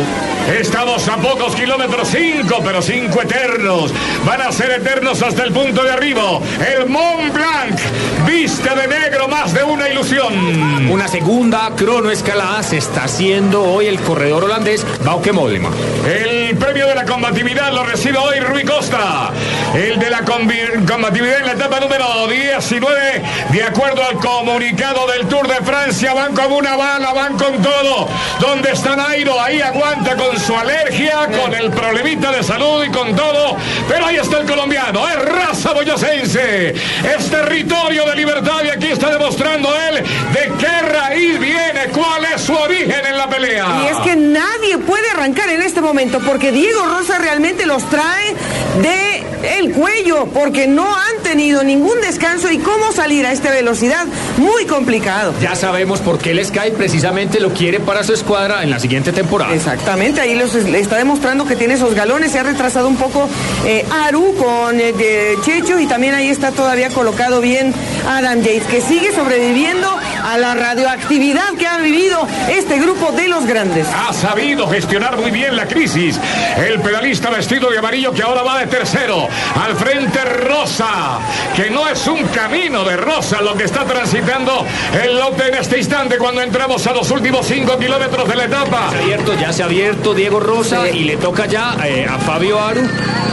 Estamos 0.60 1.08
a 1.08 1.16
pocos 1.16 1.56
kilómetros, 1.56 2.10
cinco, 2.10 2.58
pero 2.62 2.82
cinco 2.82 3.22
eternos. 3.22 3.94
Van 4.26 4.42
a 4.42 4.52
ser 4.52 4.72
eternos 4.72 5.22
hasta 5.22 5.46
el 5.46 5.54
punto 5.54 5.82
de 5.82 5.92
arriba. 5.92 6.42
El 6.78 6.90
Mont 6.90 7.34
Blanc 7.34 7.80
viste 8.28 8.70
de 8.70 8.88
negro 8.88 9.30
más 9.30 9.54
de 9.54 9.64
una 9.64 9.88
ilusión. 9.88 10.90
Una 10.92 11.08
segunda 11.08 11.72
cronoescalada 11.78 12.64
se 12.64 12.80
está 12.80 13.06
haciendo 13.06 13.64
hoy 13.64 13.86
el 13.86 14.00
corredor 14.02 14.44
holandés 14.44 14.86
Bauke 15.06 15.32
Mollema. 15.32 15.70
El 16.06 16.58
premio 16.58 16.86
de 16.88 16.96
la 16.96 17.06
combatividad 17.06 17.72
lo 17.72 17.86
recibe 17.86 18.18
hoy 18.18 18.40
Rui 18.42 18.66
Costa. 18.66 19.32
El 19.74 20.00
de 20.00 20.10
la 20.10 20.26
combatividad 20.26 21.40
en 21.40 21.46
la 21.46 21.52
etapa 21.54 21.80
número 21.80 22.09
19, 22.28 23.22
de 23.52 23.64
acuerdo 23.64 24.04
al 24.04 24.16
comunicado 24.16 25.06
del 25.08 25.28
Tour 25.28 25.48
de 25.48 25.64
Francia, 25.64 26.14
van 26.14 26.34
como 26.34 26.58
una 26.58 26.76
bala, 26.76 27.14
van 27.14 27.38
con 27.38 27.62
todo. 27.62 28.08
¿Dónde 28.40 28.72
está 28.72 28.96
Nairo? 28.96 29.40
Ahí 29.40 29.62
aguanta 29.62 30.16
con 30.16 30.40
su 30.40 30.56
alergia, 30.56 31.28
con 31.28 31.54
el 31.54 31.70
problemita 31.70 32.32
de 32.32 32.44
salud 32.44 32.84
y 32.84 32.90
con 32.90 33.16
todo. 33.16 33.58
Pero 33.88 34.08
ahí 34.08 34.16
está 34.16 34.40
el 34.40 34.48
colombiano, 34.48 35.08
es 35.08 35.24
raza 35.24 35.74
boyacense, 35.74 36.70
es 36.70 37.30
territorio 37.30 38.06
de 38.06 38.16
libertad 38.16 38.64
y 38.66 38.70
aquí 38.70 38.88
está 38.88 39.12
demostrando 39.12 39.70
él 39.90 40.04
de 40.04 40.54
qué 40.58 40.82
raíz 40.82 41.40
viene, 41.40 41.90
cuál 41.94 42.26
es 42.34 42.42
su 42.42 42.54
origen 42.54 43.06
en 43.06 43.18
la 43.18 43.30
pelea. 43.30 43.66
Y 43.84 43.88
es 43.88 43.98
que 43.98 44.16
nadie 44.16 44.80
puede 44.80 45.10
arrancar 45.12 45.50
en 45.50 45.62
este 45.62 45.82
momento 45.82 46.20
porque 46.26 46.52
Diego 46.52 46.86
Rosa 46.88 47.20
realmente 47.20 47.66
los 47.68 47.88
trae 47.90 48.36
de 48.82 49.09
el 49.44 49.72
cuello 49.72 50.28
porque 50.34 50.68
no 50.68 50.86
han 50.96 51.24
tenido 51.24 51.64
ningún 51.64 52.02
descanso 52.02 52.52
y 52.52 52.58
cómo 52.58 52.92
salir 52.92 53.26
a 53.26 53.32
esta 53.32 53.52
velocidad 53.52 54.06
muy 54.38 54.66
complicado. 54.66 55.34
Ya 55.42 55.56
sabemos 55.56 56.00
por 56.00 56.20
qué 56.20 56.32
el 56.32 56.46
Sky 56.46 56.72
precisamente 56.76 57.40
lo 57.40 57.54
quiere 57.54 57.80
para 57.80 58.04
su 58.04 58.14
escuadra 58.14 58.64
en 58.64 58.70
la 58.70 58.80
siguiente 58.80 59.12
temporada. 59.12 59.54
Exactamente, 59.54 60.22
ahí 60.22 60.36
los, 60.36 60.54
le 60.54 60.80
está 60.80 60.98
demostrando 60.98 61.46
que 61.46 61.56
tiene 61.56 61.76
esos 61.76 61.94
galones, 61.94 62.32
se 62.32 62.40
ha 62.40 62.44
retrasado 62.44 62.88
un 62.88 62.98
poco 62.98 63.30
eh, 63.66 63.86
Aru 64.06 64.36
con 64.36 64.80
eh, 64.80 65.36
Checho 65.44 65.80
y 65.80 65.88
también 65.88 66.14
ahí 66.16 66.30
está 66.30 66.52
todavía 66.52 66.90
colocado 66.90 67.42
bien 67.42 67.74
Adam 68.08 68.42
Yates, 68.42 68.64
que 68.66 68.82
sigue 68.82 69.14
sobreviviendo 69.14 69.88
a 70.24 70.38
la 70.38 70.56
radioactividad 70.56 71.54
que 71.58 71.68
ha 71.68 71.78
vivido 71.78 72.28
este 72.50 72.80
grupo 72.80 73.12
de 73.12 73.28
los 73.28 73.46
grandes. 73.46 73.88
Ha 73.88 74.14
sabido 74.14 74.68
gestionar 74.68 75.18
muy 75.18 75.32
bien 75.32 75.56
la 75.56 75.66
crisis. 75.66 76.20
El 76.58 76.80
pedalista 76.82 77.30
vestido 77.30 77.70
de 77.70 77.78
amarillo 77.78 78.14
que 78.14 78.22
ahora 78.22 78.44
va 78.44 78.60
de 78.60 78.68
tercero. 78.68 79.29
Al 79.62 79.76
frente 79.76 80.24
Rosa, 80.24 81.20
que 81.56 81.70
no 81.70 81.88
es 81.88 82.08
un 82.08 82.24
camino 82.28 82.84
de 82.84 82.98
Rosa 82.98 83.42
lo 83.42 83.56
que 83.56 83.66
está 83.66 83.86
transitando 83.86 84.66
el 85.04 85.18
lote 85.18 85.48
en 85.48 85.56
este 85.56 85.78
instante 85.78 86.18
cuando 86.18 86.42
entramos 86.42 86.86
a 86.88 86.94
los 86.94 87.10
últimos 87.12 87.46
cinco 87.46 87.78
kilómetros 87.78 88.28
de 88.28 88.36
la 88.36 88.46
etapa. 88.46 88.90
Se 88.92 88.98
ha 88.98 89.02
abierto, 89.02 89.34
ya 89.40 89.54
se 89.54 89.64
ha 89.64 89.66
abierto 89.66 90.14
Diego 90.14 90.40
Rosa 90.40 90.90
y 90.90 91.04
le 91.04 91.18
toca 91.18 91.46
ya 91.46 91.76
eh, 91.86 92.08
a 92.10 92.18
Fabio 92.20 92.60
Aru 92.60 92.82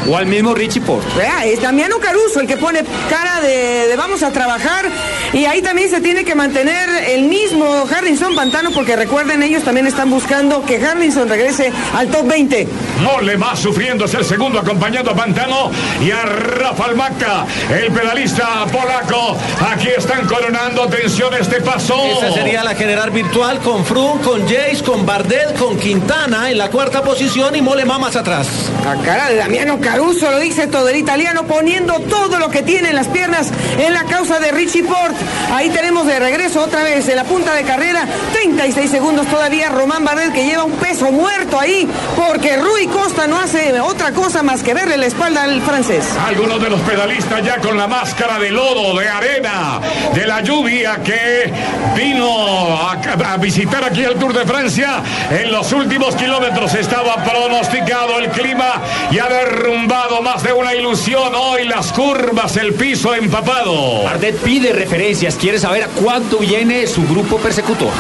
o 0.09 0.17
al 0.17 0.27
mismo 0.27 0.55
Richie 0.55 0.81
Port. 0.81 1.05
Vea, 1.17 1.45
es 1.45 1.61
Damiano 1.61 1.99
Caruso 1.99 2.41
el 2.41 2.47
que 2.47 2.57
pone 2.57 2.85
cara 3.11 3.41
de, 3.41 3.89
de 3.89 3.97
vamos 3.97 4.23
a 4.23 4.31
trabajar 4.31 4.87
y 5.33 5.45
ahí 5.45 5.63
también 5.63 5.91
se 5.91 6.01
tiene 6.01 6.25
que 6.25 6.35
mantener 6.35 6.89
el 7.09 7.23
mismo 7.25 7.87
Harrison 7.91 8.35
Pantano 8.35 8.71
porque 8.71 8.97
recuerden 8.97 9.43
ellos 9.43 9.63
también 9.63 9.87
están 9.87 10.11
buscando 10.11 10.65
que 10.65 10.77
Harrison 10.85 11.29
regrese 11.29 11.73
al 11.95 12.09
top 12.09 12.27
20. 12.29 12.69
Mole 13.03 13.37
va 13.37 13.57
sufriendo, 13.57 14.05
es 14.05 14.15
el 14.15 14.25
segundo 14.25 14.59
acompañando 14.59 15.11
a 15.11 15.15
Pantano 15.15 15.71
y 16.01 16.11
a 16.11 16.23
Rafa 16.23 16.85
Almaca, 16.85 17.47
el 17.71 17.93
pedalista 17.93 18.67
polaco. 18.67 19.37
Aquí 19.73 19.89
están 19.89 20.27
coronando, 20.27 20.83
atención, 20.83 21.33
este 21.35 21.61
paso. 21.61 21.97
Esa 22.19 22.33
sería 22.33 22.63
la 22.65 22.75
general 22.75 23.11
virtual 23.11 23.61
con 23.61 23.85
Froome, 23.85 24.23
con 24.23 24.43
Jace, 24.43 24.83
con 24.85 25.07
Bardet, 25.07 25.57
con 25.59 25.79
Quintana 25.79 26.51
en 26.51 26.59
la 26.59 26.71
cuarta 26.71 27.03
posición 27.03 27.57
y 27.57 27.63
Molema 27.63 27.99
más 27.99 28.17
atrás. 28.17 28.49
A 28.87 29.03
cara 29.03 29.29
de 29.29 29.37
Damiano 29.37 29.81
Caruso, 29.81 30.31
lo 30.31 30.39
dice 30.39 30.67
todo 30.67 30.89
el 30.89 30.97
italiano, 30.97 31.45
poniendo 31.47 32.01
todo 32.01 32.39
lo 32.39 32.51
que 32.51 32.63
tiene 32.63 32.91
en 32.91 32.97
las 32.97 33.09
piernas 33.09 33.51
en 33.79 33.95
la 33.95 34.05
causa 34.05 34.39
de 34.39 34.53
Richie 34.53 34.83
Port. 34.83 35.15
Ahí 35.53 35.71
tenemos 35.71 36.07
de 36.07 36.19
regreso 36.19 36.63
otra 36.63 36.83
vez 36.83 37.09
en 37.09 37.17
la 37.17 37.25
punta 37.25 37.55
de 37.55 37.63
carrera, 37.63 38.07
36 38.33 38.91
segundos 38.91 39.27
todavía, 39.27 39.71
Román 39.71 40.05
Bardet 40.05 40.33
que 40.33 40.45
lleva 40.45 40.65
un 40.65 40.73
peso 40.73 41.11
muerto 41.13 41.59
ahí, 41.59 41.89
porque 42.17 42.57
Rui 42.57 42.87
Costa 42.89 43.27
no 43.27 43.39
hace 43.39 43.81
otra 43.81 44.13
cosa 44.13 44.43
más 44.43 44.63
que 44.63 44.75
verle 44.75 44.97
la 44.97 45.07
espalda 45.07 45.45
al 45.45 45.61
francés. 45.63 45.76
Algunos 45.77 46.59
de 46.63 46.71
los 46.71 46.81
pedalistas 46.81 47.45
ya 47.45 47.59
con 47.59 47.77
la 47.77 47.87
máscara 47.87 48.39
de 48.39 48.51
lodo, 48.51 48.99
de 48.99 49.07
arena, 49.07 49.79
de 50.15 50.27
la 50.27 50.41
lluvia 50.41 51.03
que 51.05 51.53
vino 51.95 52.79
a, 52.81 52.93
a 52.93 53.37
visitar 53.37 53.85
aquí 53.85 54.03
el 54.03 54.15
Tour 54.15 54.33
de 54.33 54.47
Francia. 54.47 55.03
En 55.31 55.53
los 55.53 55.71
últimos 55.75 56.17
kilómetros 56.17 56.73
estaba 56.73 57.23
pronosticado 57.23 58.19
el 58.19 58.31
clima 58.31 58.81
y 59.11 59.19
ha 59.19 59.29
derrumbado 59.29 60.23
más 60.23 60.43
de 60.43 60.55
una 60.55 60.75
ilusión. 60.75 61.35
Hoy 61.35 61.65
las 61.65 61.93
curvas, 61.93 62.57
el 62.57 62.73
piso 62.73 63.15
empapado. 63.15 64.05
Bardet 64.05 64.39
pide 64.39 64.73
referencias, 64.73 65.35
quiere 65.35 65.59
saber 65.59 65.83
a 65.83 65.89
cuánto 65.89 66.39
viene 66.39 66.87
su 66.87 67.07
grupo 67.07 67.37
persecutor. 67.37 67.93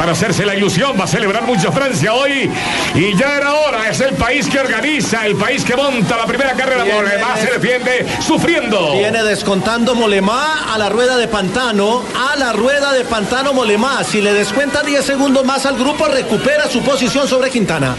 Para 0.00 0.12
hacerse 0.12 0.46
la 0.46 0.54
ilusión, 0.54 0.96
va 0.98 1.04
a 1.04 1.06
celebrar 1.06 1.42
mucho 1.42 1.70
Francia 1.70 2.14
hoy. 2.14 2.50
Y 2.94 3.14
ya 3.18 3.36
era 3.36 3.52
hora, 3.52 3.86
es 3.90 4.00
el 4.00 4.14
país 4.14 4.48
que 4.48 4.58
organiza, 4.58 5.26
el 5.26 5.36
país 5.36 5.62
que 5.62 5.76
monta 5.76 6.16
la 6.16 6.24
primera 6.24 6.52
carrera. 6.54 6.84
Viene 6.84 7.02
Mollema 7.02 7.34
des- 7.34 7.44
se 7.44 7.58
defiende 7.58 8.06
sufriendo. 8.26 8.94
Viene 8.94 9.22
descontando 9.22 9.94
Molemá 9.94 10.72
a 10.72 10.78
la 10.78 10.88
rueda 10.88 11.18
de 11.18 11.28
Pantano, 11.28 12.02
a 12.32 12.34
la 12.36 12.54
rueda 12.54 12.94
de 12.94 13.04
Pantano 13.04 13.52
Molemá. 13.52 14.02
Si 14.02 14.22
le 14.22 14.32
descuenta 14.32 14.82
10 14.82 15.04
segundos 15.04 15.44
más 15.44 15.66
al 15.66 15.76
grupo, 15.76 16.06
recupera 16.06 16.66
su 16.70 16.80
posición 16.80 17.28
sobre 17.28 17.50
Quintana. 17.50 17.94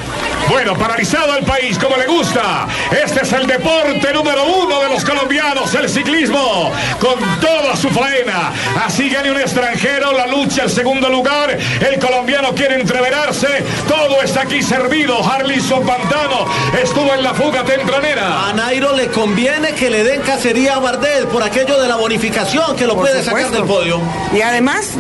Bueno, 0.50 0.78
paralizado 0.78 1.38
el 1.38 1.46
país 1.46 1.78
como 1.78 1.96
le 1.98 2.08
gusta. 2.08 2.68
Este 2.92 3.22
es 3.22 3.34
el 3.34 3.48
deporte 3.48 4.14
número 4.14 4.44
uno 4.46 4.82
de 4.82 4.90
los 4.90 5.06
colombianos, 5.06 5.74
el 5.76 5.90
ciclismo, 5.90 6.72
con 7.00 7.20
toda 7.40 7.76
su 7.76 7.90
faena. 7.90 8.52
Así 8.84 9.10
gane 9.10 9.32
un 9.32 9.40
extranjero 9.40 10.12
la 10.12 10.28
lucha, 10.28 10.64
el 10.64 10.70
segundo 10.70 11.10
lugar. 11.10 11.58
El 11.80 12.00
colombiano 12.00 12.54
quiere 12.54 12.76
entreverarse. 12.76 13.48
Todo 13.88 14.22
está 14.22 14.42
aquí 14.42 14.62
servido. 14.62 15.24
Harlison 15.24 15.86
Pantano 15.86 16.46
estuvo 16.82 17.14
en 17.14 17.24
la 17.24 17.34
fuga 17.34 17.64
tempranera. 17.64 18.48
A 18.48 18.54
Nairo 18.54 18.96
le 18.96 19.08
conviene 19.08 19.74
que 19.74 19.90
le 19.90 20.04
den 20.04 20.22
cacería 20.22 20.76
a 20.76 20.80
Bardet 20.80 21.28
por 21.28 21.44
aquello 21.44 21.82
de 21.82 21.88
la 21.88 21.96
bonificación 21.96 22.76
que 22.76 22.86
lo 22.86 22.96
Por 22.96 23.08
puede 23.08 23.24
sacar 23.24 23.52
del 23.52 23.64
podio. 23.64 24.02
Y 24.34 24.42
además, 24.42 24.92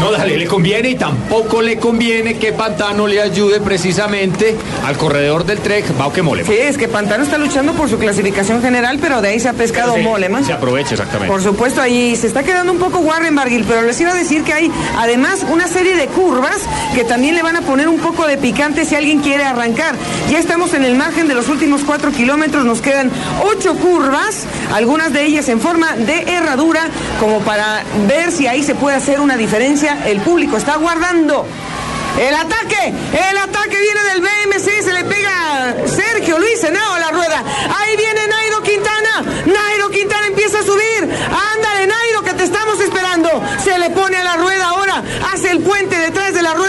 No, 0.00 0.12
dale, 0.12 0.36
le 0.36 0.46
conviene 0.46 0.90
y 0.90 0.94
tampoco 0.94 1.60
le 1.60 1.76
conviene 1.78 2.38
que 2.38 2.52
Pantano 2.52 3.08
le 3.08 3.20
ayude 3.20 3.60
precisamente 3.60 4.54
al 4.86 4.96
corredor 4.96 5.44
del 5.44 5.58
Trek, 5.58 5.96
Bauke 5.98 6.22
Mollema. 6.22 6.48
sí, 6.48 6.56
es 6.56 6.78
que 6.78 6.86
Pantano 6.86 7.24
está 7.24 7.36
luchando 7.36 7.72
por 7.72 7.88
su 7.90 7.98
clasificación 7.98 8.62
general, 8.62 8.98
pero 9.00 9.20
de 9.20 9.30
ahí 9.30 9.40
se 9.40 9.48
ha 9.48 9.54
pescado 9.54 9.94
Se- 9.94 10.02
Moleman. 10.02 10.44
Se 10.44 10.52
aprovecha 10.52 10.92
exactamente. 10.94 11.32
Por 11.32 11.42
supuesto, 11.42 11.80
ahí 11.82 12.14
se 12.14 12.28
está 12.28 12.44
quedando 12.44 12.70
un 12.70 12.78
poco 12.78 12.98
Warren 13.00 13.34
Barguil, 13.34 13.64
pero 13.66 13.82
les 13.82 14.00
iba 14.00 14.12
a 14.12 14.14
decir 14.14 14.44
que 14.44 14.52
hay 14.52 14.70
además 14.98 15.44
una 15.50 15.66
serie 15.66 15.96
de 15.96 16.06
curvas 16.06 16.58
que 16.94 17.02
también 17.02 17.34
le 17.34 17.42
van 17.42 17.56
a 17.56 17.62
poner 17.62 17.88
un 17.88 17.98
poco 17.98 18.26
de 18.28 18.36
picante 18.38 18.84
si 18.84 18.94
alguien 18.94 19.18
quiere 19.18 19.42
arrancar. 19.44 19.96
Ya 20.30 20.38
estamos 20.38 20.74
en 20.74 20.84
el 20.84 20.94
margen 20.94 21.26
de 21.26 21.34
los 21.34 21.48
últimos 21.48 21.82
cuatro 21.82 22.12
kilómetros, 22.12 22.64
nos 22.64 22.80
quedan 22.80 23.10
ocho 23.42 23.74
curvas, 23.74 24.44
algunas 24.72 25.12
de 25.12 25.24
ellas 25.24 25.48
en 25.48 25.60
forma 25.60 25.96
de 25.96 26.20
herradura, 26.22 26.82
como 27.18 27.40
para 27.40 27.82
ver 28.06 28.30
si 28.30 28.46
ahí 28.46 28.62
se 28.62 28.76
puede 28.76 28.96
hacer 28.96 29.18
una 29.18 29.36
diferencia. 29.36 29.87
El 29.88 30.20
público 30.20 30.58
está 30.58 30.76
guardando. 30.76 31.46
El 32.18 32.34
ataque, 32.34 32.92
el 33.30 33.38
ataque 33.38 33.76
viene 33.80 34.02
del 34.12 34.20
BMC, 34.20 34.82
se 34.82 34.92
le 34.92 35.04
pega 35.04 35.74
Sergio 35.86 36.38
Luis 36.38 36.62
Henao 36.62 36.94
a 36.94 36.98
la 36.98 37.10
rueda. 37.10 37.42
Ahí 37.78 37.96
viene 37.96 38.26
Nairo 38.26 38.62
Quintana, 38.62 39.24
Nairo 39.46 39.88
Quintana 39.90 40.26
empieza 40.26 40.58
a 40.58 40.62
subir. 40.62 41.04
Ándale 41.04 41.86
Nairo 41.86 42.22
que 42.22 42.34
te 42.34 42.44
estamos 42.44 42.80
esperando. 42.80 43.30
Se 43.64 43.78
le 43.78 43.90
pone 43.90 44.16
a 44.18 44.24
la 44.24 44.36
rueda 44.36 44.68
ahora, 44.68 45.02
hace 45.32 45.52
el 45.52 45.60
puente 45.60 45.96
detrás 45.96 46.34
de 46.34 46.42
la 46.42 46.54
rueda 46.54 46.67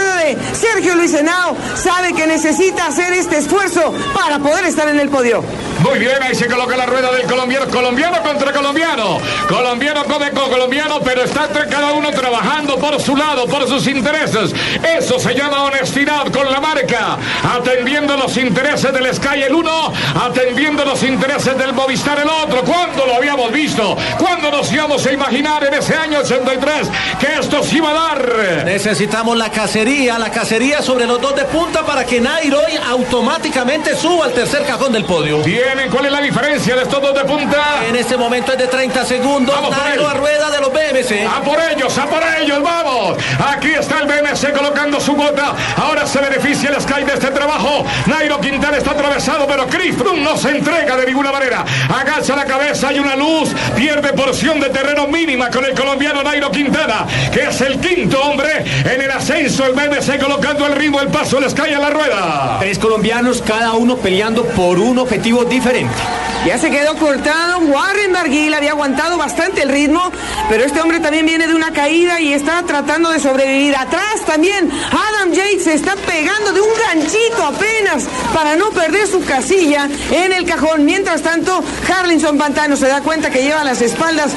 Sergio 0.60 0.94
Luis 0.94 1.14
Henao. 1.14 1.56
sabe 1.74 2.12
que 2.12 2.26
necesita 2.26 2.86
hacer 2.86 3.14
este 3.14 3.38
esfuerzo 3.38 3.94
para 4.14 4.38
poder 4.38 4.66
estar 4.66 4.88
en 4.88 5.00
el 5.00 5.08
podio. 5.08 5.42
Muy 5.80 5.98
bien, 5.98 6.22
ahí 6.22 6.34
se 6.34 6.46
coloca 6.46 6.76
la 6.76 6.84
rueda 6.84 7.10
del 7.12 7.26
colombiano. 7.26 7.66
Colombiano 7.68 8.22
contra 8.22 8.52
colombiano. 8.52 9.18
Colombiano 9.48 10.04
come 10.04 10.30
con 10.32 10.50
colombiano, 10.50 11.00
pero 11.00 11.24
está 11.24 11.46
entre 11.46 11.66
cada 11.68 11.92
uno 11.92 12.10
trabajando 12.10 12.76
por 12.76 13.00
su 13.00 13.16
lado, 13.16 13.46
por 13.46 13.66
sus 13.66 13.86
intereses. 13.86 14.54
Eso 14.98 15.18
se 15.18 15.34
llama 15.34 15.62
honestidad 15.64 16.30
con 16.30 16.52
la 16.52 16.60
marca. 16.60 17.16
Atendiendo 17.56 18.18
los 18.18 18.36
intereses 18.36 18.92
del 18.92 19.14
Sky 19.14 19.42
el 19.42 19.54
uno, 19.54 19.90
atendiendo 20.22 20.84
los 20.84 21.02
intereses 21.02 21.56
del 21.56 21.72
Movistar 21.72 22.18
el 22.18 22.28
otro. 22.28 22.62
¿Cuándo 22.62 23.06
lo 23.06 23.14
habíamos 23.14 23.50
visto? 23.50 23.96
¿Cuándo 24.18 24.50
nos 24.50 24.70
íbamos 24.70 25.06
a 25.06 25.12
imaginar 25.12 25.64
en 25.64 25.74
ese 25.74 25.96
año 25.96 26.18
83 26.18 26.88
que 27.18 27.40
esto 27.40 27.62
se 27.62 27.76
iba 27.76 27.90
a 27.90 27.94
dar? 27.94 28.64
Necesitamos 28.66 29.38
la 29.38 29.50
cacería, 29.50 30.18
la 30.18 30.30
cacería 30.30 30.49
sobre 30.50 31.06
los 31.06 31.20
dos 31.20 31.36
de 31.36 31.44
punta 31.44 31.86
para 31.86 32.04
que 32.04 32.20
Nairo 32.20 32.58
automáticamente 32.88 33.94
suba 33.94 34.24
al 34.24 34.32
tercer 34.32 34.66
cajón 34.66 34.92
del 34.92 35.04
podio. 35.04 35.42
Tienen, 35.42 35.88
¿cuál 35.88 36.06
es 36.06 36.12
la 36.12 36.20
diferencia 36.20 36.74
de 36.74 36.82
estos 36.82 37.00
dos 37.00 37.14
de 37.14 37.24
punta? 37.24 37.84
En 37.88 37.94
este 37.94 38.16
momento 38.16 38.50
es 38.50 38.58
de 38.58 38.66
30 38.66 39.04
segundos. 39.04 39.54
Vamos 39.54 39.76
Nairo 39.76 40.08
a 40.08 40.14
rueda 40.14 40.50
de 40.50 40.60
los 40.60 40.72
BMC. 40.72 41.24
A 41.24 41.40
por 41.42 41.56
ellos, 41.60 41.96
a 41.96 42.06
por 42.06 42.20
ellos, 42.40 42.60
vamos. 42.64 43.16
Aquí 43.46 43.68
está 43.68 44.00
el 44.00 44.08
BMC 44.08 44.52
colocando 44.52 44.98
su 44.98 45.14
bota. 45.14 45.54
Ahora 45.76 46.04
se 46.04 46.18
beneficia 46.18 46.70
el 46.70 46.80
Sky 46.80 47.04
de 47.04 47.14
este 47.14 47.28
trabajo. 47.28 47.84
Nairo 48.06 48.40
Quintana 48.40 48.76
está 48.76 48.90
atravesado, 48.90 49.46
pero 49.46 49.68
Chris 49.68 49.96
Froome 49.96 50.20
no 50.20 50.36
se 50.36 50.50
entrega 50.50 50.96
de 50.96 51.06
ninguna 51.06 51.30
manera. 51.30 51.64
Agacha 51.88 52.34
la 52.34 52.44
cabeza, 52.44 52.88
hay 52.88 52.98
una 52.98 53.14
luz. 53.14 53.50
Pierde 53.76 54.12
porción 54.14 54.58
de 54.58 54.70
terreno 54.70 55.06
mínima 55.06 55.48
con 55.48 55.64
el 55.64 55.74
colombiano 55.74 56.24
Nairo 56.24 56.50
Quintana, 56.50 57.06
que 57.32 57.42
es 57.44 57.60
el 57.60 57.78
quinto 57.78 58.20
hombre 58.20 58.64
en 58.84 59.00
el 59.00 59.10
ascenso. 59.12 59.64
El 59.64 59.74
BMC 59.74 60.18
colocando 60.18 60.39
el 60.48 60.74
ritmo, 60.74 61.00
el 61.00 61.08
paso, 61.08 61.38
el 61.38 61.48
Sky 61.50 61.74
a 61.74 61.78
la 61.78 61.90
rueda. 61.90 62.56
Tres 62.60 62.78
colombianos, 62.78 63.42
cada 63.42 63.74
uno 63.74 63.96
peleando 63.96 64.44
por 64.44 64.78
un 64.78 64.98
objetivo 64.98 65.44
diferente. 65.44 65.94
Ya 66.46 66.58
se 66.58 66.70
quedó 66.70 66.96
cortado. 66.96 67.58
Warren 67.58 68.12
Barguil 68.12 68.54
había 68.54 68.70
aguantado 68.70 69.18
bastante 69.18 69.62
el 69.62 69.68
ritmo, 69.68 70.10
pero 70.48 70.64
este 70.64 70.80
hombre 70.80 70.98
también 70.98 71.26
viene 71.26 71.46
de 71.46 71.54
una 71.54 71.72
caída 71.72 72.18
y 72.20 72.32
está 72.32 72.62
tratando 72.62 73.10
de 73.10 73.20
sobrevivir. 73.20 73.76
Atrás 73.76 74.24
también 74.26 74.70
Adam 74.90 75.32
Yates 75.32 75.64
se 75.64 75.74
está 75.74 75.96
pegando 75.96 76.52
de 76.52 76.60
un 76.62 76.70
ganchito 76.86 77.44
apenas 77.44 78.04
para 78.32 78.56
no 78.56 78.70
perder 78.70 79.06
su 79.06 79.22
casilla 79.22 79.86
en 80.10 80.32
el 80.32 80.46
cajón. 80.46 80.86
Mientras 80.86 81.20
tanto, 81.20 81.62
Harlinson 81.88 82.38
Pantano 82.38 82.74
se 82.76 82.88
da 82.88 83.02
cuenta 83.02 83.30
que 83.30 83.42
lleva 83.42 83.62
las 83.62 83.82
espaldas 83.82 84.32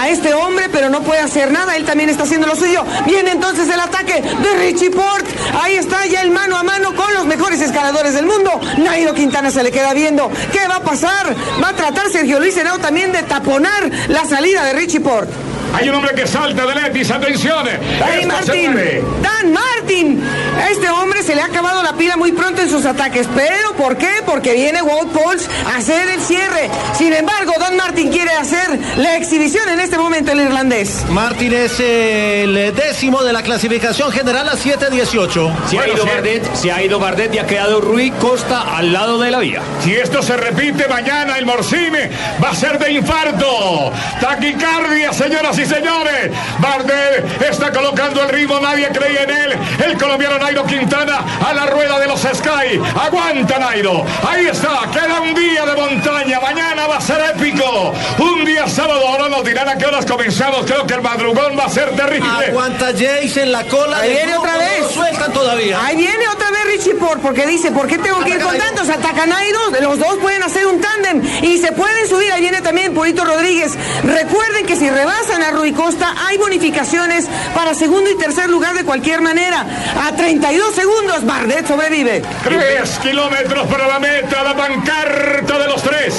a 0.00 0.08
este 0.08 0.34
hombre, 0.34 0.68
pero 0.70 0.90
no 0.90 1.02
puede 1.02 1.20
hacer 1.20 1.50
nada. 1.50 1.76
Él 1.76 1.84
también 1.84 2.08
está 2.08 2.22
haciendo 2.22 2.46
lo 2.46 2.54
suyo. 2.54 2.84
Viene 3.04 3.32
entonces 3.32 3.68
el 3.68 3.80
ataque 3.80 4.22
de 4.22 4.54
Richie 4.60 4.90
Port. 4.90 5.26
Ahí 5.60 5.76
está 5.76 6.06
ya 6.06 6.22
el 6.22 6.30
mano 6.30 6.56
a 6.56 6.62
mano 6.62 6.94
con 6.94 7.12
los 7.14 7.26
mejores 7.26 7.60
escaladores 7.60 8.14
del 8.14 8.26
mundo. 8.26 8.60
Nairo 8.78 9.14
Quintana 9.14 9.50
se 9.50 9.62
le 9.62 9.70
queda 9.70 9.94
viendo. 9.94 10.30
¿Qué 10.52 10.66
va 10.68 10.76
a 10.76 10.82
pasar? 10.82 11.34
Va 11.62 11.70
a 11.70 11.76
tratar 11.76 12.10
Sergio 12.10 12.38
Luis 12.38 12.56
Henao 12.56 12.78
también 12.78 13.12
de 13.12 13.22
taponar 13.22 13.90
la 14.08 14.24
salida 14.24 14.64
de 14.64 14.72
Richie 14.72 15.00
Port. 15.00 15.47
Hay 15.74 15.88
un 15.88 15.94
hombre 15.94 16.14
que 16.14 16.26
salta 16.26 16.66
de 16.66 16.74
Letis, 16.74 17.10
atención. 17.10 17.66
Dan 17.98 18.28
Martin. 18.28 18.74
Dan 19.22 19.52
Martin. 19.52 20.22
A 20.56 20.70
este 20.70 20.88
hombre 20.90 21.22
se 21.22 21.34
le 21.34 21.42
ha 21.42 21.46
acabado 21.46 21.82
la 21.82 21.94
pila 21.94 22.16
muy 22.16 22.32
pronto 22.32 22.62
en 22.62 22.70
sus 22.70 22.84
ataques. 22.84 23.28
¿Pero 23.34 23.74
por 23.76 23.96
qué? 23.96 24.08
Porque 24.24 24.54
viene 24.54 24.82
Wout 24.82 25.12
Pauls 25.12 25.48
a 25.66 25.76
hacer 25.76 26.08
el 26.08 26.20
cierre. 26.20 26.68
Sin 26.96 27.12
embargo, 27.12 27.52
Dan 27.58 27.76
Martin 27.76 28.10
quiere 28.10 28.32
hacer 28.32 28.78
la 28.96 29.16
exhibición 29.16 29.68
en 29.68 29.80
este 29.80 29.98
momento 29.98 30.32
el 30.32 30.40
irlandés. 30.40 31.04
Martín 31.10 31.52
es 31.52 31.78
el 31.80 32.74
décimo 32.74 33.22
de 33.22 33.32
la 33.32 33.42
clasificación 33.42 34.10
general 34.10 34.48
a 34.48 34.52
7-18. 34.52 35.52
Se 35.68 35.78
ha 35.78 35.88
ido 35.88 36.04
Bardet, 36.04 36.54
se 36.54 36.72
ha 36.72 36.82
ido 36.82 36.98
Bardet 36.98 37.34
y 37.34 37.38
ha 37.38 37.46
quedado 37.46 37.80
Rui 37.80 38.10
Costa 38.12 38.76
al 38.76 38.92
lado 38.92 39.18
de 39.18 39.30
la 39.30 39.38
vía. 39.38 39.62
Si 39.84 39.94
esto 39.94 40.22
se 40.22 40.36
repite 40.36 40.88
mañana, 40.88 41.38
el 41.38 41.46
Morcine 41.46 42.10
va 42.42 42.50
a 42.50 42.54
ser 42.54 42.78
de 42.78 42.92
infarto. 42.92 43.92
Taquicardia, 44.20 45.12
señoras 45.12 45.57
y 45.58 45.66
señores. 45.66 46.30
Bardet 46.58 47.42
está 47.42 47.72
colocando 47.72 48.22
el 48.22 48.28
ritmo, 48.28 48.60
nadie 48.60 48.88
creía 48.88 49.24
en 49.24 49.30
él. 49.30 49.58
El 49.84 49.98
colombiano 49.98 50.38
Nairo 50.38 50.64
Quintana 50.64 51.24
a 51.46 51.52
la 51.52 51.66
rueda 51.66 51.98
de 51.98 52.06
los 52.06 52.20
Sky. 52.20 52.80
Aguanta 53.00 53.58
Nairo. 53.58 54.04
Ahí 54.28 54.46
está, 54.46 54.80
queda 54.92 55.20
un 55.20 55.34
día 55.34 55.66
de 55.66 55.74
montaña. 55.74 56.40
Mañana 56.40 56.86
va 56.86 56.96
a 56.96 57.00
ser 57.00 57.20
épico. 57.34 57.94
Un 58.18 58.44
día 58.44 58.66
sábado, 58.68 59.06
ahora 59.06 59.28
nos 59.28 59.44
dirán 59.44 59.68
a 59.68 59.76
qué 59.76 59.86
horas 59.86 60.06
comenzamos. 60.06 60.64
Creo 60.66 60.86
que 60.86 60.94
el 60.94 61.02
madrugón 61.02 61.58
va 61.58 61.64
a 61.64 61.68
ser 61.70 61.94
terrible. 61.96 62.46
Aguanta 62.48 62.86
Jace 62.92 63.42
en 63.42 63.52
la 63.52 63.64
cola. 63.64 63.98
Ahí 63.98 64.10
viene 64.10 64.36
otra 64.36 64.52
no 64.52 64.58
vez. 64.58 64.80
lo 64.80 64.88
sueltan 64.90 65.32
todavía. 65.32 65.78
Ahí 65.84 65.96
viene 65.96 66.28
otra 66.28 66.50
vez 66.50 66.57
Richie 66.68 66.94
Port 66.94 67.22
porque 67.22 67.46
dice, 67.46 67.72
¿por 67.72 67.86
qué 67.86 67.98
tengo 67.98 68.20
que 68.20 68.30
ir 68.30 68.40
con 68.40 68.56
tantos? 68.56 68.88
Ataca 68.90 69.26
Nairo, 69.26 69.58
los 69.80 69.98
dos 69.98 70.18
pueden 70.18 70.42
hacer 70.42 70.66
un 70.66 70.80
tándem 70.80 71.22
y 71.42 71.58
se 71.58 71.72
pueden 71.72 72.06
subir. 72.08 72.30
Ahí 72.30 72.42
viene 72.42 72.60
también 72.60 72.92
Purito 72.94 73.24
Rodríguez. 73.24 73.72
Recuerden 74.04 74.66
que 74.66 74.76
si 74.76 74.88
rebasan 74.90 75.42
a 75.42 75.50
Rui 75.50 75.72
Costa 75.72 76.14
hay 76.26 76.36
bonificaciones 76.36 77.26
para 77.54 77.74
segundo 77.74 78.10
y 78.10 78.16
tercer 78.16 78.50
lugar 78.50 78.74
de 78.74 78.84
cualquier 78.84 79.22
manera. 79.22 79.64
A 80.06 80.14
32 80.14 80.74
segundos, 80.74 81.24
Bardet 81.24 81.66
sobrevive. 81.66 82.22
Tres 82.44 82.98
kilómetros 83.02 83.66
para 83.68 83.88
la 83.88 83.98
meta, 83.98 84.42
la 84.44 84.54
pancarta 84.54 85.58
de 85.58 85.66
los 85.66 85.82
tres. 85.82 86.14